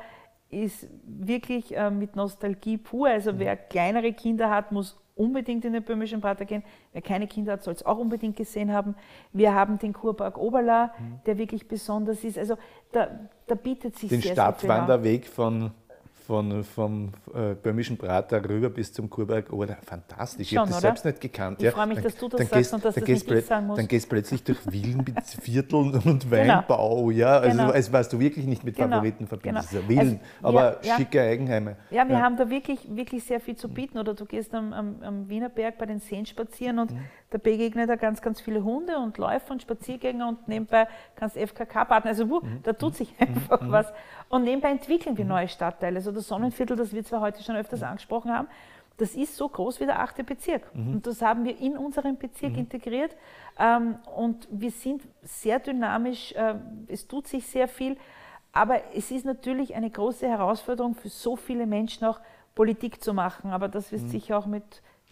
[0.49, 0.63] mhm.
[0.63, 3.09] ist wirklich äh, mit Nostalgie pur.
[3.09, 3.39] Also mhm.
[3.39, 6.63] wer kleinere Kinder hat, muss unbedingt in den Böhmischen Prater gehen.
[6.91, 8.95] Wer keine Kinder hat, soll es auch unbedingt gesehen haben.
[9.31, 11.19] Wir haben den Kurpark Oberla, mhm.
[11.25, 12.37] der wirklich besonders ist.
[12.37, 12.57] Also
[12.91, 13.07] da,
[13.47, 15.71] da bietet sich den sehr, Stadtwanderweg von
[16.25, 20.51] von, vom äh, Böhmischen Prater rüber bis zum Kurberg oh, fantastisch.
[20.51, 20.81] ich habe das oder?
[20.81, 21.59] selbst nicht gekannt.
[21.59, 21.71] Ich ja.
[21.71, 23.77] freue mich, dass du das dann sagst gehst, und dass das nicht ich sagen muss.
[23.77, 26.31] Dann gehst du plötzlich durch Villenvierteln und genau.
[26.31, 26.95] Weinbau.
[26.95, 27.09] Genau.
[27.11, 27.71] Ja, also genau.
[27.71, 28.95] als was du wirklich nicht mit genau.
[28.95, 29.69] Favoriten verbindest.
[29.69, 29.83] Genau.
[29.87, 31.77] Villen, also, aber ja, schicke Eigenheime.
[31.91, 32.21] Ja, wir ja.
[32.21, 33.97] haben da wirklich, wirklich sehr viel zu bieten.
[33.97, 36.99] Oder du gehst am, am, am Wienerberg bei den Seen spazieren und mhm.
[37.29, 42.11] da begegnen da ganz, ganz viele Hunde und Läufer und Spaziergänger und nebenbei kannst FKK-Partner.
[42.11, 42.59] Also wuh, mhm.
[42.63, 43.27] da tut sich mhm.
[43.27, 43.71] einfach mhm.
[43.71, 43.87] was.
[44.29, 45.31] Und nebenbei entwickeln wir mhm.
[45.31, 45.97] neue Stadtteile.
[45.97, 48.47] Also das Sonnenviertel, das wir zwar heute schon öfters angesprochen haben,
[48.97, 50.73] das ist so groß wie der achte Bezirk.
[50.73, 50.93] Mhm.
[50.93, 52.59] Und das haben wir in unseren Bezirk mhm.
[52.59, 53.15] integriert.
[53.59, 56.55] Ähm, und wir sind sehr dynamisch, äh,
[56.87, 57.97] es tut sich sehr viel.
[58.53, 62.19] Aber es ist natürlich eine große Herausforderung für so viele Menschen auch,
[62.55, 63.51] Politik zu machen.
[63.51, 64.09] Aber das wirst mhm.
[64.09, 64.63] sicher auch mit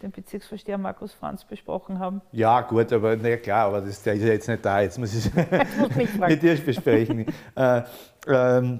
[0.01, 2.22] dem Bezirksvorsteher Markus Franz besprochen haben.
[2.32, 4.82] Ja, gut, aber na klar, aber das, der ist ja jetzt nicht da.
[4.82, 7.26] Jetzt muss ich es mit dir besprechen.
[7.55, 7.82] äh,
[8.28, 8.80] ähm,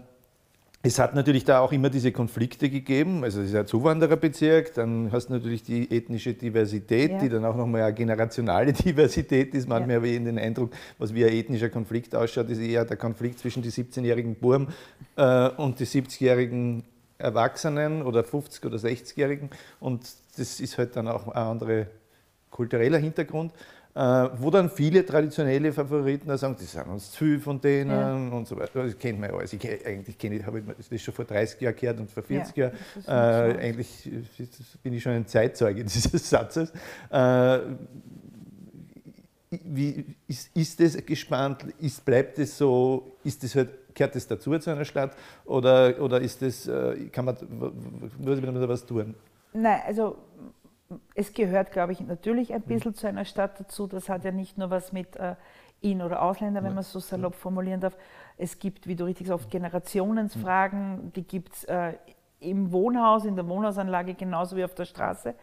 [0.86, 3.24] es hat natürlich da auch immer diese Konflikte gegeben.
[3.24, 7.20] Also es ist ein Zuwandererbezirk, dann hast du natürlich die ethnische Diversität, ja.
[7.20, 9.70] die dann auch nochmal eine generationale Diversität ist.
[9.70, 9.96] Manchmal ja.
[9.96, 13.64] habe ich den Eindruck, was wie ein ethnischer Konflikt ausschaut, ist eher der Konflikt zwischen
[13.64, 14.68] die 17-jährigen Burm
[15.16, 16.84] äh, und die 70-jährigen
[17.18, 19.52] Erwachsenen oder 50- oder 60-jährigen.
[19.80, 20.02] Und
[20.38, 21.86] das ist halt dann auch ein anderer
[22.50, 23.54] kultureller Hintergrund.
[23.96, 28.16] Äh, wo dann viele traditionelle Favoriten sagen, die sind uns zu viel von denen ja.
[28.36, 28.84] und so weiter.
[28.84, 29.54] Das kennt man ja alles.
[29.54, 32.56] Ich, eigentlich kenne ich, habe ich das schon vor 30 Jahren gehört und vor 40
[32.56, 32.72] ja,
[33.06, 33.56] Jahren.
[33.56, 34.10] Äh, eigentlich
[34.82, 36.74] bin ich schon ein Zeitzeuge dieses Satzes.
[37.12, 37.60] Äh,
[39.64, 41.64] wie, ist, ist das gespannt?
[41.80, 43.12] Ist, bleibt es so?
[43.24, 45.16] Ist das halt, gehört das dazu zu einer Stadt?
[45.46, 47.38] Oder, oder ist das, äh, kann man,
[48.18, 49.14] würde man da was tun?
[49.54, 50.18] Nein, also
[51.16, 52.96] es gehört, glaube ich, natürlich ein bisschen mhm.
[52.96, 53.88] zu einer Stadt dazu.
[53.88, 55.36] Das hat ja nicht nur was mit äh,
[55.82, 57.98] In- oder Ausländer, wenn man es so salopp formulieren darf.
[58.38, 61.94] Es gibt, wie du richtig sagst, Generationsfragen, die gibt es äh,
[62.40, 65.36] im Wohnhaus, in der Wohnhausanlage genauso wie auf der Straße.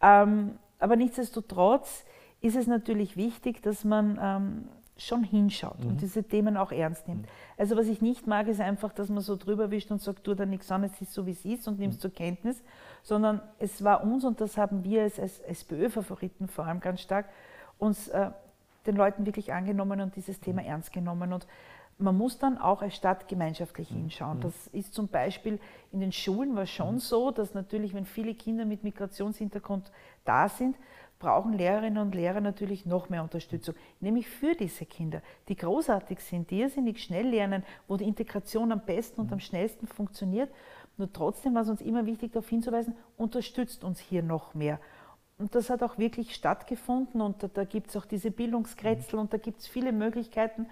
[0.00, 2.04] Ähm, aber nichtsdestotrotz
[2.40, 4.68] ist es natürlich wichtig, dass man ähm,
[5.06, 5.90] schon hinschaut mhm.
[5.90, 7.22] und diese Themen auch ernst nimmt.
[7.22, 7.28] Mhm.
[7.56, 10.34] Also was ich nicht mag, ist einfach, dass man so drüber wischt und sagt, tu
[10.34, 12.02] da nichts an, es ist so, wie es ist und nimmst mhm.
[12.02, 12.62] zur Kenntnis,
[13.02, 17.26] sondern es war uns, und das haben wir als, als SPÖ-Favoriten vor allem ganz stark,
[17.78, 18.30] uns äh,
[18.86, 20.68] den Leuten wirklich angenommen und dieses Thema mhm.
[20.68, 21.32] ernst genommen.
[21.32, 21.46] Und
[21.98, 23.96] man muss dann auch als Stadt gemeinschaftlich mhm.
[23.96, 24.40] hinschauen.
[24.40, 25.58] Das ist zum Beispiel
[25.92, 29.90] in den Schulen war schon so, dass natürlich, wenn viele Kinder mit Migrationshintergrund
[30.24, 30.76] da sind,
[31.22, 36.50] brauchen Lehrerinnen und Lehrer natürlich noch mehr Unterstützung, nämlich für diese Kinder, die großartig sind,
[36.50, 40.50] die irrsinnig schnell lernen, wo die Integration am besten und am schnellsten funktioniert.
[40.96, 44.80] Nur trotzdem war es uns immer wichtig, darauf hinzuweisen, unterstützt uns hier noch mehr.
[45.38, 49.32] Und das hat auch wirklich stattgefunden und da, da gibt es auch diese Bildungskretzel und
[49.32, 50.66] da gibt es viele Möglichkeiten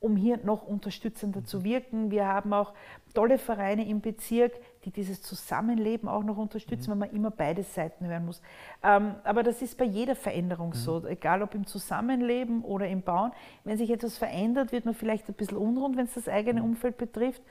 [0.00, 2.10] um hier noch unterstützender zu wirken.
[2.10, 2.72] Wir haben auch
[3.14, 4.52] tolle Vereine im Bezirk,
[4.84, 7.00] die dieses Zusammenleben auch noch unterstützen, mhm.
[7.00, 8.40] weil man immer beide Seiten hören muss.
[8.82, 10.74] Ähm, aber das ist bei jeder Veränderung mhm.
[10.74, 13.32] so, egal ob im Zusammenleben oder im Bauen.
[13.64, 16.70] Wenn sich etwas verändert, wird man vielleicht ein bisschen unrund, wenn es das eigene mhm.
[16.70, 17.42] Umfeld betrifft.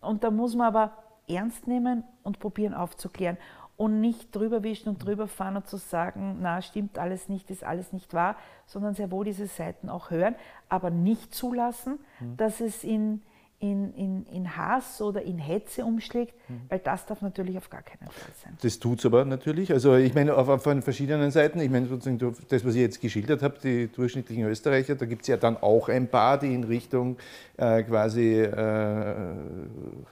[0.00, 0.92] Und da muss man aber
[1.28, 3.36] ernst nehmen und probieren aufzuklären
[3.78, 7.62] und nicht drüber wischen und drüber fahren und zu sagen, na, stimmt alles nicht, ist
[7.62, 10.34] alles nicht wahr, sondern sehr wohl diese Seiten auch hören,
[10.68, 12.36] aber nicht zulassen, mhm.
[12.36, 13.22] dass es in,
[13.60, 16.60] in, in, in Hass oder in Hetze umschlägt, mhm.
[16.68, 18.56] weil das darf natürlich auf gar keinen Fall sein.
[18.62, 19.72] Das tut es aber natürlich.
[19.72, 23.42] Also ich meine, auf, auf verschiedenen Seiten, ich meine, sozusagen das, was ich jetzt geschildert
[23.42, 27.16] habe, die durchschnittlichen Österreicher, da gibt es ja dann auch ein paar, die in Richtung
[27.56, 29.14] äh, quasi äh,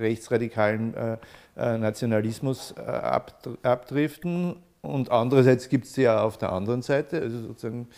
[0.01, 1.17] rechtsradikalen äh,
[1.57, 2.81] äh, Nationalismus äh,
[3.63, 4.57] abdriften.
[4.83, 7.89] Und andererseits gibt es ja auf der anderen Seite, also sozusagen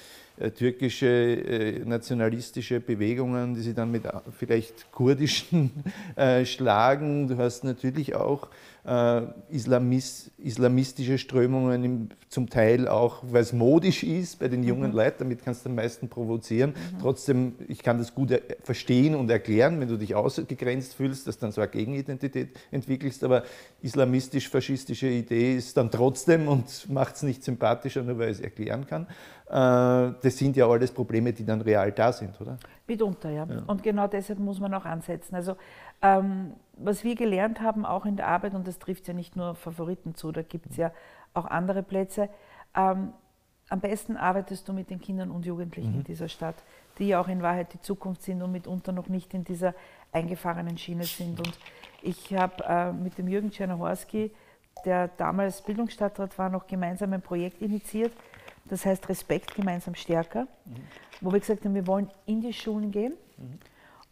[0.57, 4.03] türkische nationalistische Bewegungen, die sich dann mit
[4.39, 5.71] vielleicht kurdischen
[6.45, 7.29] schlagen.
[7.29, 8.49] Du hast natürlich auch
[8.89, 14.91] äh, Islamist, islamistische Strömungen, im, zum Teil auch, weil es modisch ist bei den jungen
[14.91, 14.97] mhm.
[14.97, 16.71] Leuten, damit kannst du am meisten provozieren.
[16.71, 16.99] Mhm.
[17.01, 18.33] Trotzdem, ich kann das gut
[18.63, 23.43] verstehen und erklären, wenn du dich ausgegrenzt fühlst, dass dann so eine Gegenidentität entwickelst, aber
[23.83, 28.87] islamistisch-faschistische Idee ist dann trotzdem und macht es nicht sympathischer, nur weil ich es erklären
[28.87, 29.07] kann.
[29.49, 32.59] Äh, das sind ja alles Probleme, die dann real da sind, oder?
[32.87, 33.47] Mitunter, ja.
[33.47, 33.63] ja.
[33.67, 35.35] Und genau deshalb muss man auch ansetzen.
[35.35, 35.57] Also
[36.03, 39.55] ähm, was wir gelernt haben, auch in der Arbeit, und das trifft ja nicht nur
[39.55, 40.93] Favoriten zu, da gibt es ja
[41.35, 42.29] auch andere Plätze,
[42.75, 43.13] ähm,
[43.71, 45.99] am besten arbeitest du mit den Kindern und Jugendlichen mhm.
[45.99, 46.57] in dieser Stadt,
[46.99, 49.75] die ja auch in Wahrheit die Zukunft sind und mitunter noch nicht in dieser
[50.13, 51.39] eingefahrenen Schiene sind.
[51.39, 51.59] Und
[52.01, 54.31] ich habe äh, mit dem Jürgen Czernohorski,
[54.85, 58.13] der damals Bildungsstadtrat war, noch gemeinsam ein Projekt initiiert,
[58.65, 60.77] das heißt Respekt gemeinsam stärker, mhm.
[61.21, 63.15] wo wir gesagt haben, wir wollen in die Schulen gehen.
[63.37, 63.59] Mhm.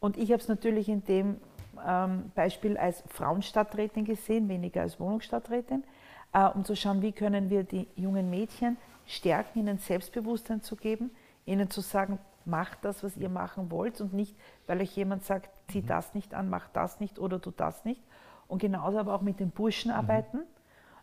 [0.01, 1.37] Und ich habe es natürlich in dem
[1.85, 5.85] ähm, Beispiel als Frauenstadträtin gesehen, weniger als Wohnungsstadträtin,
[6.33, 11.11] äh, um zu schauen, wie können wir die jungen Mädchen stärken, ihnen Selbstbewusstsein zu geben,
[11.45, 14.35] ihnen zu sagen, macht das, was ihr machen wollt und nicht,
[14.67, 15.87] weil euch jemand sagt, zieh mhm.
[15.87, 18.03] das nicht an, mach das nicht oder tu das nicht.
[18.49, 19.97] Und genauso aber auch mit den Burschen mhm.
[19.97, 20.39] arbeiten,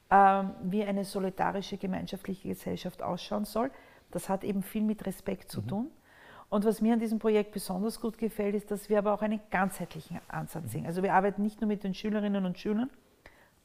[0.09, 3.71] ähm, wie eine solidarische gemeinschaftliche Gesellschaft ausschauen soll.
[4.11, 5.67] Das hat eben viel mit Respekt zu mhm.
[5.67, 5.91] tun.
[6.53, 9.39] Und was mir an diesem Projekt besonders gut gefällt, ist, dass wir aber auch einen
[9.49, 10.85] ganzheitlichen Ansatz sehen.
[10.85, 12.91] Also wir arbeiten nicht nur mit den Schülerinnen und Schülern,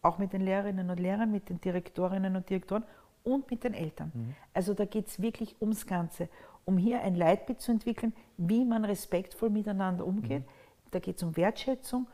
[0.00, 2.84] auch mit den Lehrerinnen und Lehrern, mit den Direktorinnen und Direktoren
[3.24, 4.10] und mit den Eltern.
[4.14, 4.34] Mhm.
[4.54, 6.30] Also da geht es wirklich ums Ganze,
[6.64, 10.46] um hier ein Leitbild zu entwickeln, wie man respektvoll miteinander umgeht.
[10.46, 10.90] Mhm.
[10.90, 12.06] Da geht es um Wertschätzung,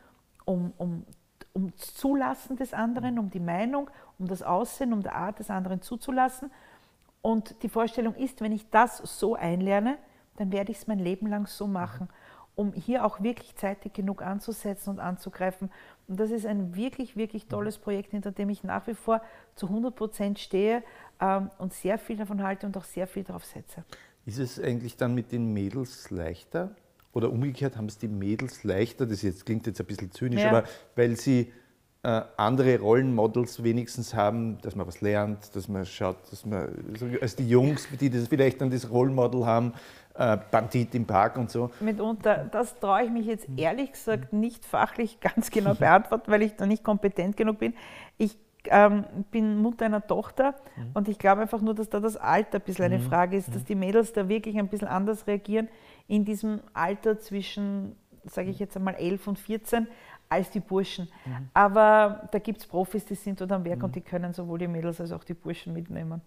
[0.45, 1.05] um, um,
[1.53, 5.83] um Zulassen des anderen, um die Meinung, um das Aussehen, um die Art des anderen
[5.83, 6.51] zuzulassen.
[7.23, 9.99] Und die Vorstellung ist, wenn ich das so einlerne,
[10.37, 12.09] dann werde ich es mein Leben lang so machen.
[12.57, 15.71] um hier auch wirklich zeitig genug anzusetzen und anzugreifen.
[16.07, 19.23] Und das ist ein wirklich, wirklich tolles Projekt, hinter dem ich nach wie vor
[19.57, 20.85] zu 100 Prozent stehe
[21.21, 23.83] ähm, und sehr viel davon halte und auch sehr viel darauf setze.
[24.25, 26.77] Ist es eigentlich dann mit den Mädels leichter?
[27.13, 30.51] Oder umgekehrt haben es die Mädels leichter, das jetzt, klingt jetzt ein bisschen zynisch, ja.
[30.51, 30.65] aber
[30.97, 31.53] weil sie
[32.03, 36.69] äh, andere Rollenmodels wenigstens haben, dass man was lernt, dass man schaut, dass man,
[37.21, 39.73] als die Jungs, die das vielleicht dann das Rollmodel haben,
[40.15, 41.71] äh, Bandit im Park und so.
[41.81, 46.55] Mitunter, das traue ich mich jetzt ehrlich gesagt nicht fachlich ganz genau beantworten, weil ich
[46.55, 47.75] da nicht kompetent genug bin.
[48.17, 48.39] Ich
[48.71, 50.91] ähm, bin Mutter einer Tochter mhm.
[50.95, 53.03] und ich glaube einfach nur, dass da das Alter ein bisschen eine mhm.
[53.03, 53.67] Frage ist, dass mhm.
[53.67, 55.69] die Mädels da wirklich ein bisschen anders reagieren
[56.07, 59.89] in diesem Alter zwischen, sage ich jetzt einmal, 11 und 14
[60.29, 61.09] als die Burschen.
[61.27, 61.49] Mhm.
[61.53, 63.85] Aber da gibt es Profis, die sind dort am Werk mhm.
[63.85, 66.23] und die können sowohl die Mädels als auch die Burschen mitnehmen.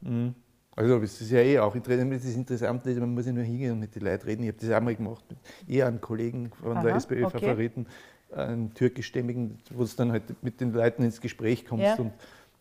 [0.78, 3.72] Also das ist ja eh auch interessant, das ist interessant, man muss ja nur hingehen
[3.72, 4.44] und mit den Leuten reden.
[4.44, 7.88] Ich habe das auch mal gemacht, mit eher einem Kollegen von Aha, der SPÖ-Favoriten,
[8.30, 8.42] okay.
[8.42, 11.96] einen türkischstämmigen, wo du dann halt mit den Leuten ins Gespräch kommst ja.
[11.96, 12.12] und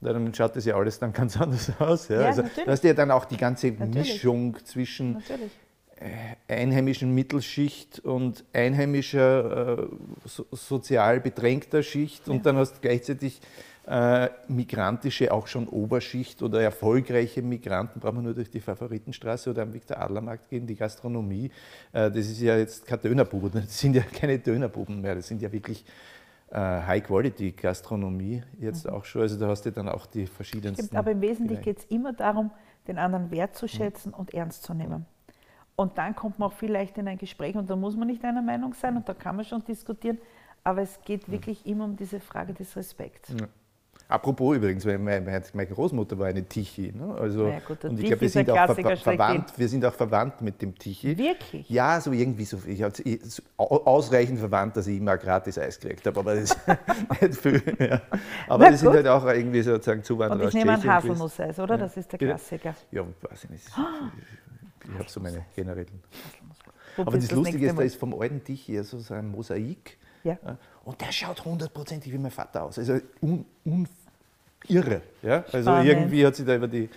[0.00, 2.08] dann schaut das ja alles dann ganz anders aus.
[2.08, 2.22] Ja?
[2.22, 4.14] Ja, also, da hast du ja dann auch die ganze natürlich.
[4.14, 5.52] Mischung zwischen natürlich.
[5.98, 9.86] Äh, einheimischen Mittelschicht und einheimischer äh,
[10.24, 13.40] so, sozial bedrängter Schicht und dann hast du gleichzeitig
[13.86, 19.62] äh, migrantische, auch schon Oberschicht oder erfolgreiche Migranten, braucht man nur durch die Favoritenstraße oder
[19.62, 21.50] am Viktor Adlermarkt gehen, die Gastronomie.
[21.92, 25.40] Äh, das ist ja jetzt kein Dönerbuben, das sind ja keine Dönerbuben mehr, das sind
[25.40, 25.84] ja wirklich
[26.50, 28.92] äh, High-Quality-Gastronomie jetzt mhm.
[28.92, 29.22] auch schon.
[29.22, 30.86] Also da hast du dann auch die verschiedensten.
[30.86, 32.50] Stimmt, aber im Wesentlichen geht es immer darum,
[32.88, 34.18] den anderen wertzuschätzen mhm.
[34.18, 35.06] und ernst zu nehmen.
[35.76, 38.42] Und dann kommt man auch vielleicht in ein Gespräch und da muss man nicht einer
[38.42, 40.18] Meinung sein und da kann man schon diskutieren,
[40.64, 43.28] aber es geht wirklich immer um diese Frage des Respekts.
[43.38, 43.46] Ja.
[44.08, 46.92] Apropos übrigens, meine, meine, Großmutter war eine Tichy.
[46.92, 47.12] Ne?
[47.18, 49.52] Also, ja, gut, und ich glaube, wir sind auch ver verwandt.
[49.56, 51.18] Wir sind auch verwandt mit dem Tichy.
[51.18, 51.68] Wirklich?
[51.68, 52.58] Ja, so irgendwie so.
[52.66, 52.94] Ich habe
[53.24, 56.58] so ausreichend verwandt, dass ich immer gratis Eis gekriegt habe, aber das ist
[57.20, 57.62] nicht viel.
[57.80, 58.00] Ja.
[58.46, 61.74] Aber Na, die sind halt auch irgendwie sozusagen Zuwanderer Und ich nehme ein Haselnusseis, oder?
[61.74, 61.80] Ja.
[61.80, 62.76] Das ist der Klassiker.
[62.92, 63.66] Ja, weiß ich nicht.
[63.66, 66.00] Ich habe so meine generellen.
[66.96, 69.98] Aber das, das Lustige ist, da ist vom alten Tichy so ein Mosaik.
[70.22, 70.38] Ja.
[70.86, 72.78] Und der schaut hundertprozentig wie mein Vater aus.
[72.78, 73.88] Also un, un
[74.68, 75.02] irre.
[75.20, 75.44] Ja?
[75.52, 75.88] Also Spannend.
[75.88, 76.88] irgendwie hat sich da über die,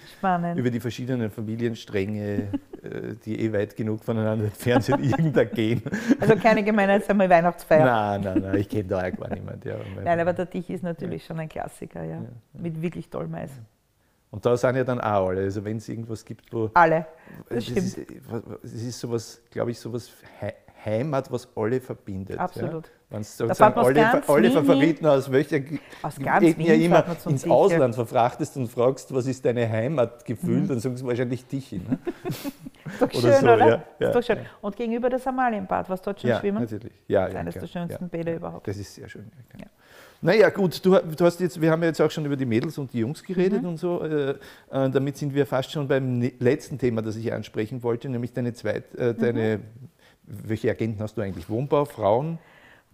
[0.55, 2.49] über die verschiedenen Familienstränge,
[2.83, 5.81] äh, die eh weit genug voneinander entfernt sind, irgendein gehen.
[6.19, 7.83] Also keine gemeinsame Weihnachtsfeier.
[7.83, 9.65] Nein, nein, nein, ich kenne da auch gar niemand.
[9.65, 9.77] Ja.
[10.03, 11.27] Nein, aber der Tichy ist natürlich ja.
[11.29, 12.17] schon ein Klassiker, ja.
[12.17, 12.29] ja.
[12.53, 13.49] Mit wirklich tollem Eis.
[14.29, 15.41] Und da sind ja dann auch alle.
[15.41, 16.69] Also wenn es irgendwas gibt, wo.
[16.75, 17.07] Alle.
[17.49, 17.77] Das, das stimmt.
[17.79, 17.97] Ist,
[18.61, 20.11] das ist sowas, glaube ich, sowas
[20.85, 22.37] Heimat, was alle verbindet.
[22.37, 22.91] Absolut.
[23.11, 25.61] Wenn sozusagen alle, alle Favoriten aus welcher
[26.03, 27.51] aus Wien ja immer ins sicher.
[27.51, 30.67] Ausland verfrachtest und fragst, was ist deine Heimat gefühlt, mhm.
[30.67, 31.77] dann sagen sie wahrscheinlich Tichy.
[31.77, 31.97] Ne?
[32.85, 33.67] ist doch schön, so, oder?
[33.67, 34.45] Ja, ja, ist doch schön.
[34.61, 36.61] Und gegenüber das Amalienbad, was dort schon ja, schwimmen?
[36.61, 36.93] Natürlich.
[37.07, 38.67] Ja, das ist eines der schönsten Bäder überhaupt.
[38.67, 39.25] Das ist sehr schön.
[39.57, 39.65] Ja,
[40.21, 42.77] naja, gut, du, du, hast jetzt, wir haben ja jetzt auch schon über die Mädels
[42.77, 43.69] und die Jungs geredet mhm.
[43.69, 44.03] und so.
[44.03, 44.35] Äh, äh,
[44.69, 48.53] damit sind wir fast schon beim ne-, letzten Thema, das ich ansprechen wollte, nämlich deine
[48.53, 49.63] zweit, äh, deine, mhm.
[50.25, 51.49] welche Agenten hast du eigentlich?
[51.49, 52.37] Wohnbau, Frauen?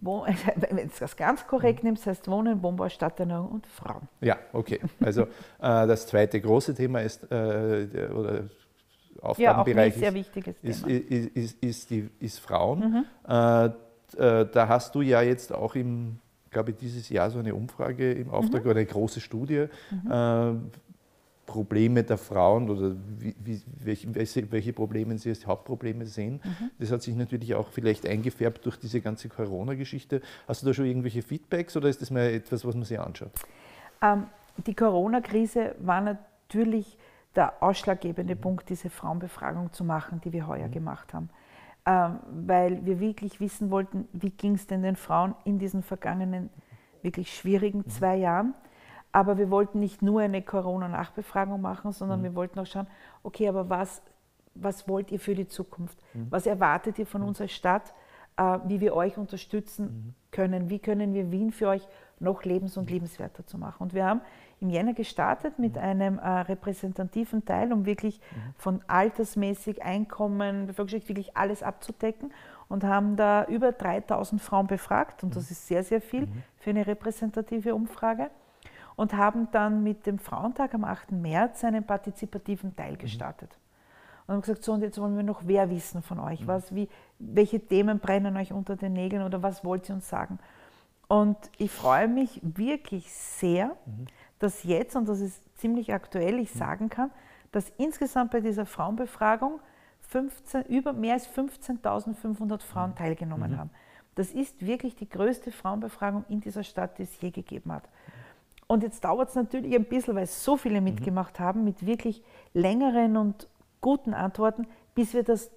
[0.00, 4.08] wenn du das ganz korrekt nimmst, heißt Wohnen, Wohnbau, Stadterneuerung und Frauen.
[4.20, 4.80] Ja, okay.
[5.00, 5.22] Also
[5.58, 8.44] äh, das zweite große Thema ist, äh, oder
[9.22, 10.10] Aufgabenbereich ja,
[10.62, 12.78] ist, ist, ist, ist, die, ist Frauen.
[12.78, 13.04] Mhm.
[13.28, 16.18] Äh, äh, da hast du ja jetzt auch im,
[16.50, 18.70] glaube ich, dieses Jahr so eine Umfrage im Auftrag mhm.
[18.70, 19.66] oder eine große Studie.
[19.90, 20.70] Mhm.
[21.46, 26.40] Probleme der Frauen oder wie, wie, welche, welche, Probleme sie als Hauptprobleme sehen.
[26.44, 26.70] Mhm.
[26.78, 30.20] Das hat sich natürlich auch vielleicht eingefärbt durch diese ganze Corona-Geschichte.
[30.48, 33.30] Hast du da schon irgendwelche Feedbacks oder ist das mal etwas, was man sich anschaut?
[34.02, 34.26] Ähm,
[34.66, 36.98] die Corona-Krise war natürlich
[37.36, 38.40] der ausschlaggebende mhm.
[38.40, 40.72] Punkt, diese Frauenbefragung zu machen, die wir heuer mhm.
[40.72, 41.30] gemacht haben.
[41.86, 46.50] Ähm, weil wir wirklich wissen wollten, wie ging es denn den Frauen in diesen vergangenen
[47.02, 47.88] wirklich schwierigen mhm.
[47.88, 48.54] zwei Jahren
[49.16, 52.24] aber wir wollten nicht nur eine Corona-Nachbefragung machen, sondern mhm.
[52.24, 52.86] wir wollten auch schauen,
[53.22, 54.02] okay, aber was,
[54.54, 55.96] was wollt ihr für die Zukunft?
[56.12, 56.26] Mhm.
[56.28, 57.28] Was erwartet ihr von mhm.
[57.28, 57.94] unserer Stadt?
[58.36, 60.14] Äh, wie wir euch unterstützen mhm.
[60.32, 60.68] können?
[60.68, 61.88] Wie können wir Wien für euch
[62.20, 62.92] noch lebens- und mhm.
[62.92, 63.84] lebenswerter zu machen?
[63.84, 64.20] Und wir haben
[64.60, 65.80] im Jänner gestartet mit mhm.
[65.80, 68.20] einem äh, repräsentativen Teil, um wirklich
[68.58, 72.34] von altersmäßig Einkommen, Bevölkerungsschicht, wirklich alles abzudecken
[72.68, 76.86] und haben da über 3000 Frauen befragt und das ist sehr, sehr viel für eine
[76.86, 78.28] repräsentative Umfrage
[78.96, 81.12] und haben dann mit dem Frauentag am 8.
[81.12, 82.98] März einen partizipativen Teil mhm.
[82.98, 83.56] gestartet.
[84.26, 86.40] Und haben gesagt, so und jetzt wollen wir noch mehr wissen von euch.
[86.40, 86.46] Mhm.
[86.46, 86.88] Was, wie,
[87.18, 90.38] welche Themen brennen euch unter den Nägeln oder was wollt ihr uns sagen?
[91.08, 94.06] Und ich freue mich wirklich sehr, mhm.
[94.38, 97.10] dass jetzt, und das ist ziemlich aktuell, ich sagen kann,
[97.52, 99.60] dass insgesamt bei dieser Frauenbefragung
[100.08, 102.96] 15, über mehr als 15.500 Frauen mhm.
[102.96, 103.58] teilgenommen mhm.
[103.58, 103.70] haben.
[104.14, 107.84] Das ist wirklich die größte Frauenbefragung in dieser Stadt, die es je gegeben hat.
[108.66, 110.84] Und jetzt dauert es natürlich ein bisschen, weil so viele mhm.
[110.84, 113.48] mitgemacht haben, mit wirklich längeren und
[113.80, 115.50] guten Antworten, bis wir das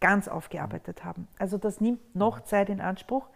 [0.00, 1.28] ganz aufgearbeitet haben.
[1.38, 2.44] Also das nimmt noch mhm.
[2.44, 3.28] Zeit in Anspruch,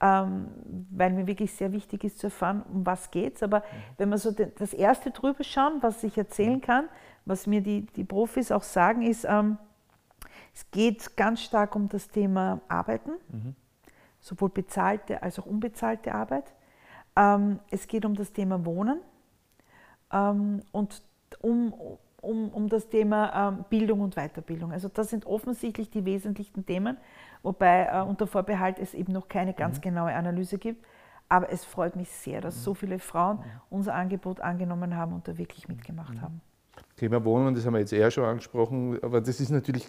[0.00, 0.48] ähm,
[0.90, 3.42] weil mir wirklich sehr wichtig ist zu erfahren, um was geht es.
[3.42, 3.62] Aber mhm.
[3.98, 6.88] wenn wir so das Erste drüber schauen, was ich erzählen kann,
[7.24, 9.58] was mir die, die Profis auch sagen, ist, ähm,
[10.54, 13.54] es geht ganz stark um das Thema Arbeiten, mhm.
[14.20, 16.52] sowohl bezahlte als auch unbezahlte Arbeit.
[17.16, 19.00] Ähm, es geht um das Thema Wohnen
[20.12, 21.02] ähm, und
[21.40, 21.74] um,
[22.20, 24.72] um, um das Thema ähm, Bildung und Weiterbildung.
[24.72, 26.96] Also das sind offensichtlich die wesentlichen Themen,
[27.42, 29.82] wobei äh, unter Vorbehalt es eben noch keine ganz mhm.
[29.82, 30.84] genaue Analyse gibt.
[31.28, 32.60] Aber es freut mich sehr, dass mhm.
[32.60, 33.42] so viele Frauen mhm.
[33.70, 36.40] unser Angebot angenommen haben und da wirklich mitgemacht haben.
[36.96, 39.86] Thema Wohnen, das haben wir jetzt eher schon angesprochen, aber das ist natürlich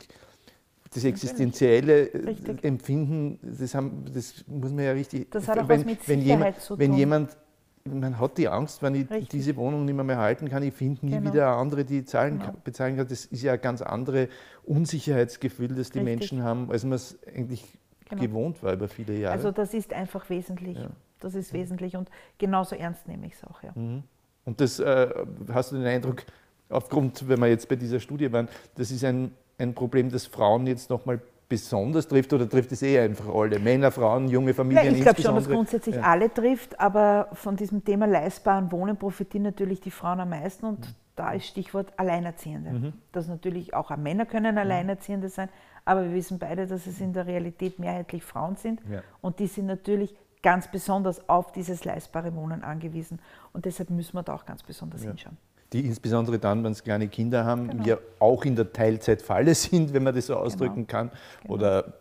[0.94, 2.64] das existenzielle richtig.
[2.64, 5.32] Empfinden, das, haben, das, muss man ja richtig.
[5.32, 6.80] Das hat auch wenn, was mit Sicherheit jemand, zu tun.
[6.80, 7.38] Wenn jemand,
[7.86, 9.30] man hat die Angst, wenn ich richtig.
[9.30, 11.32] diese Wohnung nicht mehr, mehr halten kann, ich finde nie genau.
[11.32, 12.54] wieder eine andere, die zahlen genau.
[12.64, 13.08] bezahlen kann.
[13.08, 14.30] Das ist ja ein ganz anderes
[14.64, 16.04] Unsicherheitsgefühl, das die richtig.
[16.04, 17.78] Menschen haben, als man es eigentlich
[18.10, 18.22] genau.
[18.22, 19.36] gewohnt war über viele Jahre.
[19.36, 20.78] Also das ist einfach wesentlich.
[20.78, 20.90] Ja.
[21.20, 23.64] Das ist wesentlich und genauso ernst nehme ich es auch.
[23.64, 23.72] Ja.
[23.76, 24.04] Mhm.
[24.46, 25.10] Und das äh,
[25.54, 26.24] hast du den Eindruck,
[26.70, 30.68] aufgrund, wenn wir jetzt bei dieser Studie waren, das ist ein ein Problem, das Frauen
[30.68, 31.22] jetzt nochmal
[31.54, 33.60] besonders trifft oder trifft es eh einfach alle?
[33.60, 34.86] Männer, Frauen, junge Familien?
[34.86, 36.02] Ja, ich glaube schon, dass grundsätzlich ja.
[36.02, 40.80] alle trifft, aber von diesem Thema leistbaren Wohnen profitieren natürlich die Frauen am meisten und
[40.80, 40.96] mhm.
[41.16, 42.72] da ist Stichwort Alleinerziehende.
[42.72, 42.94] Mhm.
[43.12, 45.50] Das natürlich auch Männer können Alleinerziehende sein,
[45.86, 49.02] aber wir wissen beide, dass es in der Realität mehrheitlich Frauen sind ja.
[49.22, 53.20] und die sind natürlich ganz besonders auf dieses leistbare Wohnen angewiesen
[53.54, 55.10] und deshalb müssen wir da auch ganz besonders ja.
[55.10, 55.38] hinschauen
[55.74, 57.84] die insbesondere dann, wenn es kleine Kinder haben, genau.
[57.84, 60.88] ja auch in der Teilzeitfalle sind, wenn man das so ausdrücken genau.
[60.88, 61.12] kann.
[61.42, 61.54] Genau.
[61.56, 61.94] Oder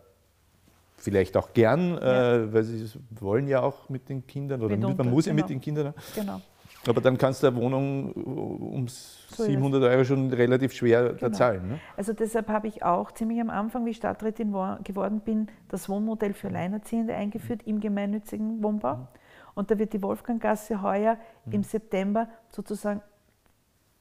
[0.96, 2.34] vielleicht auch gern, ja.
[2.34, 2.86] äh, weil sie
[3.18, 5.58] wollen ja auch mit den Kindern oder Mitunter, man muss ja mit genau.
[5.58, 5.94] den Kindern.
[6.14, 6.40] Genau.
[6.86, 11.30] Aber dann kannst du eine Wohnung um so 700 Euro schon relativ schwer genau.
[11.30, 11.68] zahlen.
[11.68, 11.78] Ne?
[11.96, 14.52] Also deshalb habe ich auch ziemlich am Anfang, wie ich Stadträtin
[14.82, 18.96] geworden bin, das Wohnmodell für Alleinerziehende eingeführt im gemeinnützigen Wohnbau.
[18.96, 19.06] Mhm.
[19.54, 21.52] Und da wird die Wolfganggasse heuer mhm.
[21.52, 23.02] im September sozusagen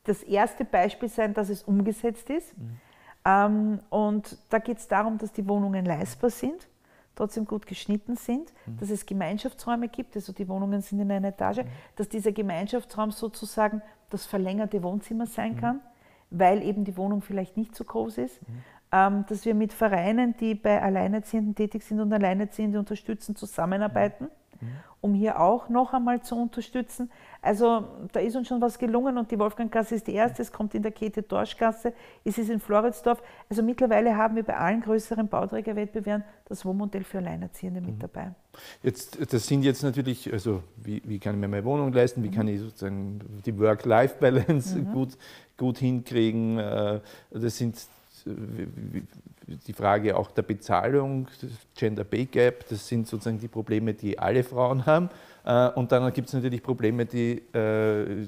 [0.03, 2.57] das erste Beispiel sein, dass es umgesetzt ist.
[2.57, 2.77] Mhm.
[3.25, 6.67] Ähm, und da geht es darum, dass die Wohnungen leistbar sind,
[7.15, 8.77] trotzdem gut geschnitten sind, mhm.
[8.79, 11.69] dass es Gemeinschaftsräume gibt, also die Wohnungen sind in einer Etage, mhm.
[11.95, 15.59] dass dieser Gemeinschaftsraum sozusagen das verlängerte Wohnzimmer sein mhm.
[15.59, 15.79] kann,
[16.31, 18.41] weil eben die Wohnung vielleicht nicht so groß ist.
[18.41, 18.63] Mhm.
[18.93, 24.29] Ähm, dass wir mit Vereinen, die bei Alleinerziehenden tätig sind und Alleinerziehende unterstützen, zusammenarbeiten
[24.61, 24.67] mhm.
[25.01, 27.11] um hier auch noch einmal zu unterstützen.
[27.43, 30.75] Also da ist uns schon was gelungen und die Wolfganggasse ist die erste, es kommt
[30.75, 31.91] in der Kette Dorschgasse,
[32.23, 33.21] es ist in Floridsdorf.
[33.49, 37.99] Also mittlerweile haben wir bei allen größeren Bauträgerwettbewerben das Wohnmodell für Alleinerziehende mit mhm.
[37.99, 38.31] dabei.
[38.83, 42.29] Jetzt, das sind jetzt natürlich, also wie, wie kann ich mir meine Wohnung leisten, wie
[42.29, 42.33] mhm.
[42.33, 44.91] kann ich sozusagen die Work-Life-Balance mhm.
[44.91, 45.17] gut,
[45.57, 46.59] gut hinkriegen.
[46.59, 46.99] Äh,
[47.31, 47.75] das sind
[49.67, 51.27] die Frage auch der Bezahlung,
[51.75, 55.09] Gender Pay Gap, das sind sozusagen die Probleme, die alle Frauen haben.
[55.45, 58.27] Äh, und dann gibt es natürlich Probleme, die äh,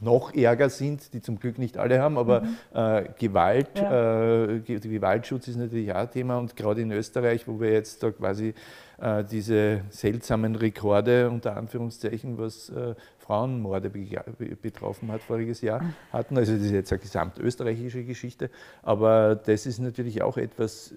[0.00, 2.56] noch ärger sind, die zum Glück nicht alle haben, aber mhm.
[2.74, 4.44] äh, Gewalt, ja.
[4.44, 8.10] äh, Gewaltschutz ist natürlich auch ein Thema und gerade in Österreich, wo wir jetzt da
[8.10, 8.54] quasi
[8.98, 15.82] äh, diese seltsamen Rekorde unter Anführungszeichen, was äh, Frauenmorde betroffen hat voriges Jahr
[16.12, 16.36] hatten.
[16.36, 18.50] Also das ist jetzt eine gesamtösterreichische Geschichte,
[18.82, 20.94] aber das ist natürlich auch etwas,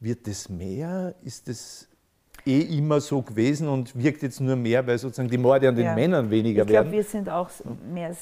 [0.00, 1.14] wird das mehr?
[1.22, 1.87] Ist das
[2.46, 5.86] eh immer so gewesen und wirkt jetzt nur mehr, weil sozusagen die Morde an den
[5.86, 5.94] ja.
[5.94, 6.86] Männern weniger ich werden?
[6.86, 7.50] Ich glaube, wir sind auch
[7.90, 8.14] mehr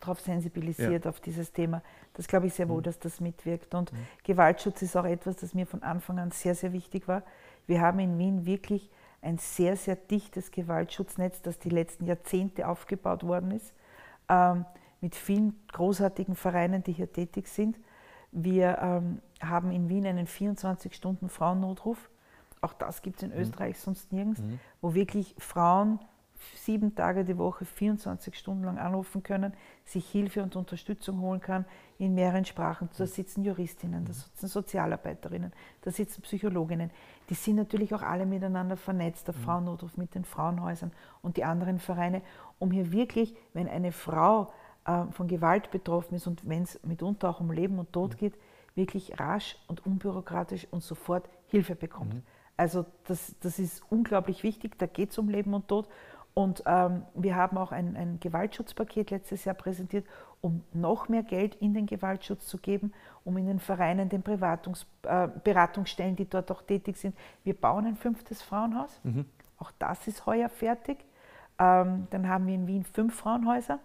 [0.00, 1.10] darauf sensibilisiert ja.
[1.10, 1.82] auf dieses Thema.
[2.14, 2.84] Das glaube ich sehr wohl, mhm.
[2.84, 3.74] dass das mitwirkt.
[3.74, 3.96] Und mhm.
[4.22, 7.22] Gewaltschutz ist auch etwas, das mir von Anfang an sehr, sehr wichtig war.
[7.66, 8.90] Wir haben in Wien wirklich
[9.22, 13.72] ein sehr, sehr dichtes Gewaltschutznetz, das die letzten Jahrzehnte aufgebaut worden ist,
[14.28, 14.64] ähm,
[15.00, 17.78] mit vielen großartigen Vereinen, die hier tätig sind.
[18.32, 22.10] Wir ähm, haben in Wien einen 24-Stunden-Frauennotruf.
[22.64, 23.40] Auch das gibt es in mhm.
[23.40, 24.58] Österreich sonst nirgends, mhm.
[24.80, 25.98] wo wirklich Frauen
[26.56, 29.52] sieben Tage die Woche, 24 Stunden lang anrufen können,
[29.84, 31.64] sich Hilfe und Unterstützung holen kann
[31.98, 32.88] in mehreren Sprachen.
[32.96, 35.52] Da sitzen Juristinnen, da sitzen Sozialarbeiterinnen,
[35.82, 36.90] da sitzen Psychologinnen.
[37.30, 39.40] Die sind natürlich auch alle miteinander vernetzt, der mhm.
[39.40, 40.92] Frauennotruf mit den Frauenhäusern
[41.22, 42.22] und die anderen Vereine,
[42.58, 44.52] um hier wirklich, wenn eine Frau
[44.86, 48.34] äh, von Gewalt betroffen ist und wenn es mitunter auch um Leben und Tod geht,
[48.74, 52.14] wirklich rasch und unbürokratisch und sofort Hilfe bekommt.
[52.14, 52.22] Mhm.
[52.56, 55.88] Also das, das ist unglaublich wichtig, da geht es um Leben und Tod.
[56.34, 60.04] Und ähm, wir haben auch ein, ein, Gewaltschutzpaket letztes Jahr präsentiert,
[60.40, 62.92] um noch mehr Geld in den Gewaltschutz zu geben,
[63.24, 67.16] um in den Vereinen, den Privatungs, äh, Beratungsstellen, die dort auch tätig sind.
[67.44, 69.00] Wir bauen ein fünftes Frauenhaus.
[69.04, 69.26] Mhm.
[69.58, 70.98] Auch das ist heuer fertig.
[71.58, 73.78] Ähm, dann haben wir in Wien fünf Frauenhäuser.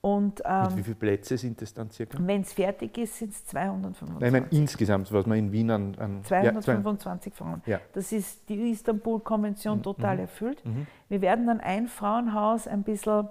[0.00, 2.18] Und, ähm, Mit wie viele Plätze sind das dann circa?
[2.20, 4.20] Wenn es fertig ist, sind es 225.
[4.20, 5.96] Nein, ich meine insgesamt, was man in Wien an.
[5.98, 7.62] an 225 ja, Frauen.
[7.66, 7.80] Ja.
[7.94, 9.82] Das ist die Istanbul-Konvention mhm.
[9.82, 10.20] total mhm.
[10.20, 10.64] erfüllt.
[10.64, 10.86] Mhm.
[11.08, 13.28] Wir werden dann ein Frauenhaus ein bisschen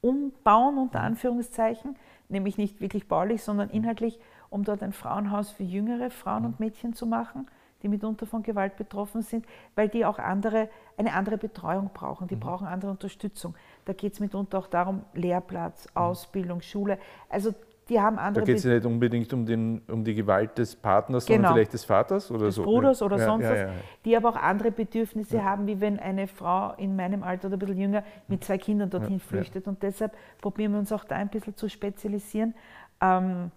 [0.00, 1.06] umbauen, unter mhm.
[1.06, 1.96] Anführungszeichen,
[2.28, 4.18] nämlich nicht wirklich baulich, sondern inhaltlich,
[4.50, 6.48] um dort ein Frauenhaus für jüngere Frauen mhm.
[6.48, 7.46] und Mädchen zu machen
[7.84, 12.34] die mitunter von Gewalt betroffen sind, weil die auch andere, eine andere Betreuung brauchen, die
[12.34, 12.40] mhm.
[12.40, 13.54] brauchen andere Unterstützung.
[13.84, 16.00] Da geht es mitunter auch darum, Lehrplatz, mhm.
[16.00, 16.98] Ausbildung, Schule.
[17.28, 17.54] Also
[17.88, 18.44] die haben andere.
[18.44, 21.36] Da geht es ja nicht unbedingt um, den, um die Gewalt des Partners, genau.
[21.36, 22.62] sondern vielleicht des Vaters oder des so.
[22.62, 23.74] Bruders oder ja, sonst ja, ja, was,
[24.04, 27.58] die aber auch andere Bedürfnisse haben, wie wenn eine Frau in meinem Alter oder ein
[27.58, 29.68] bisschen jünger mit zwei Kindern dorthin flüchtet.
[29.68, 32.54] Und deshalb probieren wir uns auch da ein bisschen zu spezialisieren.
[33.02, 33.50] Ähm,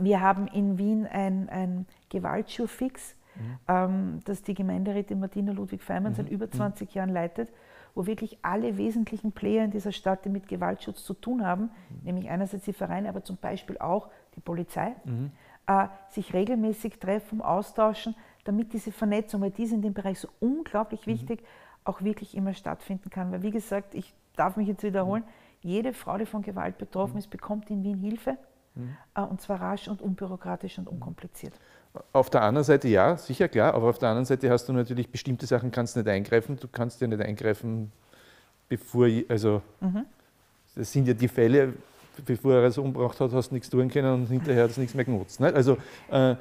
[0.00, 3.58] wir haben in Wien ein, ein Gewaltschurfix mhm.
[3.68, 6.16] ähm, das die Gemeinderätin Martina Ludwig-Feimann mhm.
[6.16, 6.96] seit über 20 mhm.
[6.96, 7.50] Jahren leitet,
[7.98, 11.70] wo wirklich alle wesentlichen Player in dieser Stadt, die mit Gewaltschutz zu tun haben, mhm.
[12.04, 15.32] nämlich einerseits die Vereine, aber zum Beispiel auch die Polizei, mhm.
[15.66, 20.28] äh, sich regelmäßig treffen, austauschen, damit diese Vernetzung, weil die ist in dem Bereich so
[20.38, 21.10] unglaublich mhm.
[21.10, 21.42] wichtig,
[21.82, 23.32] auch wirklich immer stattfinden kann.
[23.32, 25.24] Weil wie gesagt, ich darf mich jetzt wiederholen,
[25.60, 28.38] jede Frau, die von Gewalt betroffen ist, bekommt in Wien Hilfe.
[29.16, 31.54] Äh, und zwar rasch und unbürokratisch und unkompliziert.
[32.12, 35.10] Auf der anderen Seite ja, sicher klar, aber auf der anderen Seite hast du natürlich
[35.10, 36.58] bestimmte Sachen kannst nicht eingreifen.
[36.58, 37.92] Du kannst ja nicht eingreifen,
[38.68, 40.04] bevor, also mhm.
[40.74, 41.74] das sind ja die Fälle,
[42.24, 44.94] bevor er es umgebracht hat, hast du nichts tun können und hinterher hat es nichts
[44.94, 45.40] mehr genutzt.
[45.40, 45.54] Nicht?
[45.54, 45.78] Also
[46.10, 46.36] äh, äh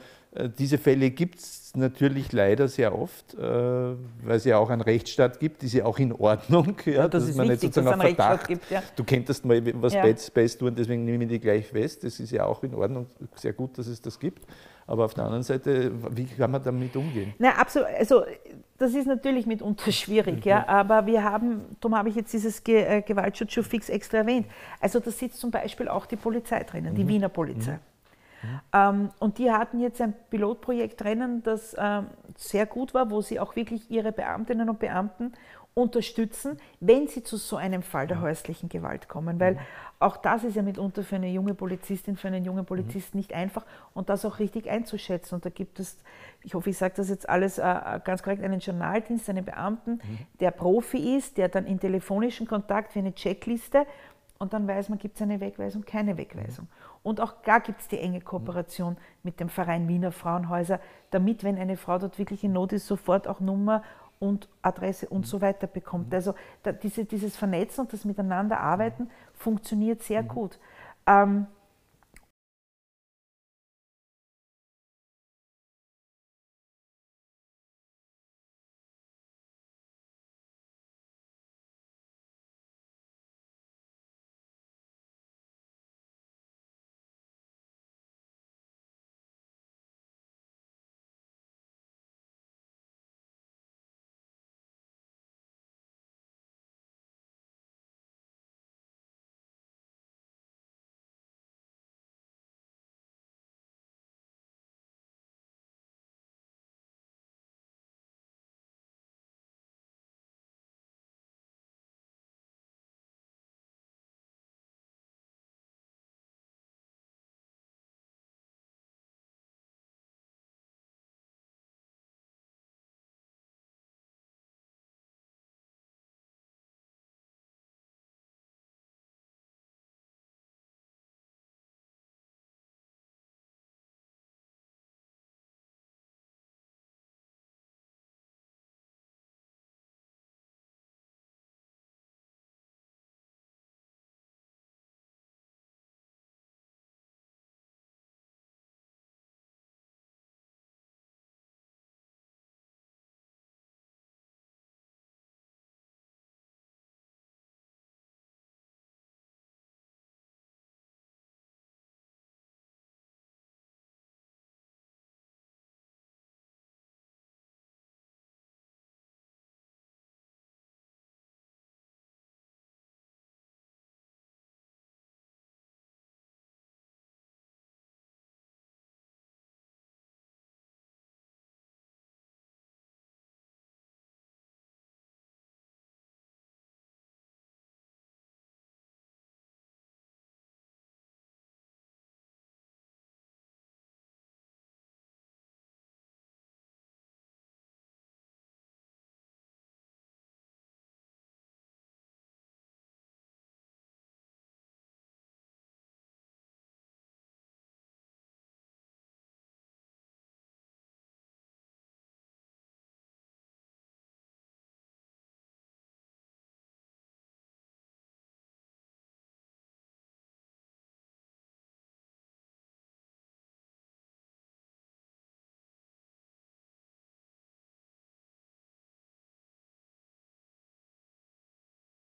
[0.57, 3.97] diese Fälle gibt es natürlich leider sehr oft, äh, weil
[4.35, 7.49] es ja auch einen Rechtsstaat gibt, ist ja auch in Ordnung, ja, das dass man
[7.49, 8.83] wichtig, nicht sozusagen auf Verdacht, gibt, ja.
[8.95, 10.03] du könntest mal was ja.
[10.03, 13.53] Best tun, deswegen nehme ich dich gleich fest, das ist ja auch in Ordnung, sehr
[13.53, 14.45] gut, dass es das gibt.
[14.87, 17.33] Aber auf der anderen Seite, wie kann man damit umgehen?
[17.39, 17.89] Na, absolut.
[17.99, 18.23] Also,
[18.77, 20.59] das ist natürlich mitunter schwierig, ja.
[20.59, 20.65] Mhm.
[20.65, 24.47] Aber wir haben, darum habe ich jetzt dieses Ge äh, Gewaltschutzschuh fix extra erwähnt.
[24.79, 27.09] Also, da sitzt zum Beispiel auch die Polizei drinnen, die mhm.
[27.09, 27.73] Wiener Polizei.
[27.73, 28.49] Mhm.
[28.49, 28.59] mhm.
[28.71, 32.07] Ähm, und die hatten jetzt ein Pilotprojekt drinnen, das ähm,
[32.37, 35.33] sehr gut war, wo sie auch wirklich ihre Beamtinnen und Beamten
[35.77, 39.39] unterstützen, wenn sie zu so einem Fall der häuslichen Gewalt kommen.
[39.39, 39.59] Weil
[39.99, 43.63] auch das ist ja mitunter für eine junge Polizistin, für einen jungen Polizisten nicht einfach
[43.93, 45.35] und das auch richtig einzuschätzen.
[45.35, 45.99] Und da gibt es,
[46.41, 50.17] ich hoffe, ich sage das jetzt alles äh, ganz korrekt, einen Journaldienst, einen Beamten, mhm.
[50.39, 53.85] der Profi ist, der dann in telefonischen Kontakt wie eine Checkliste
[54.39, 56.67] und dann weiß man, gibt es eine Wegweisung, keine Wegweisung.
[57.03, 60.79] Und auch da gibt es die enge Kooperation mit dem Verein Wiener Frauenhäuser,
[61.11, 63.83] damit, wenn eine Frau dort wirklich in Not ist, sofort auch Nummer
[64.19, 66.13] und Adresse und so weiter bekommt.
[66.13, 70.59] Also da, diese, dieses Vernetzen und das Miteinanderarbeiten funktioniert sehr gut.
[71.05, 71.47] Ähm,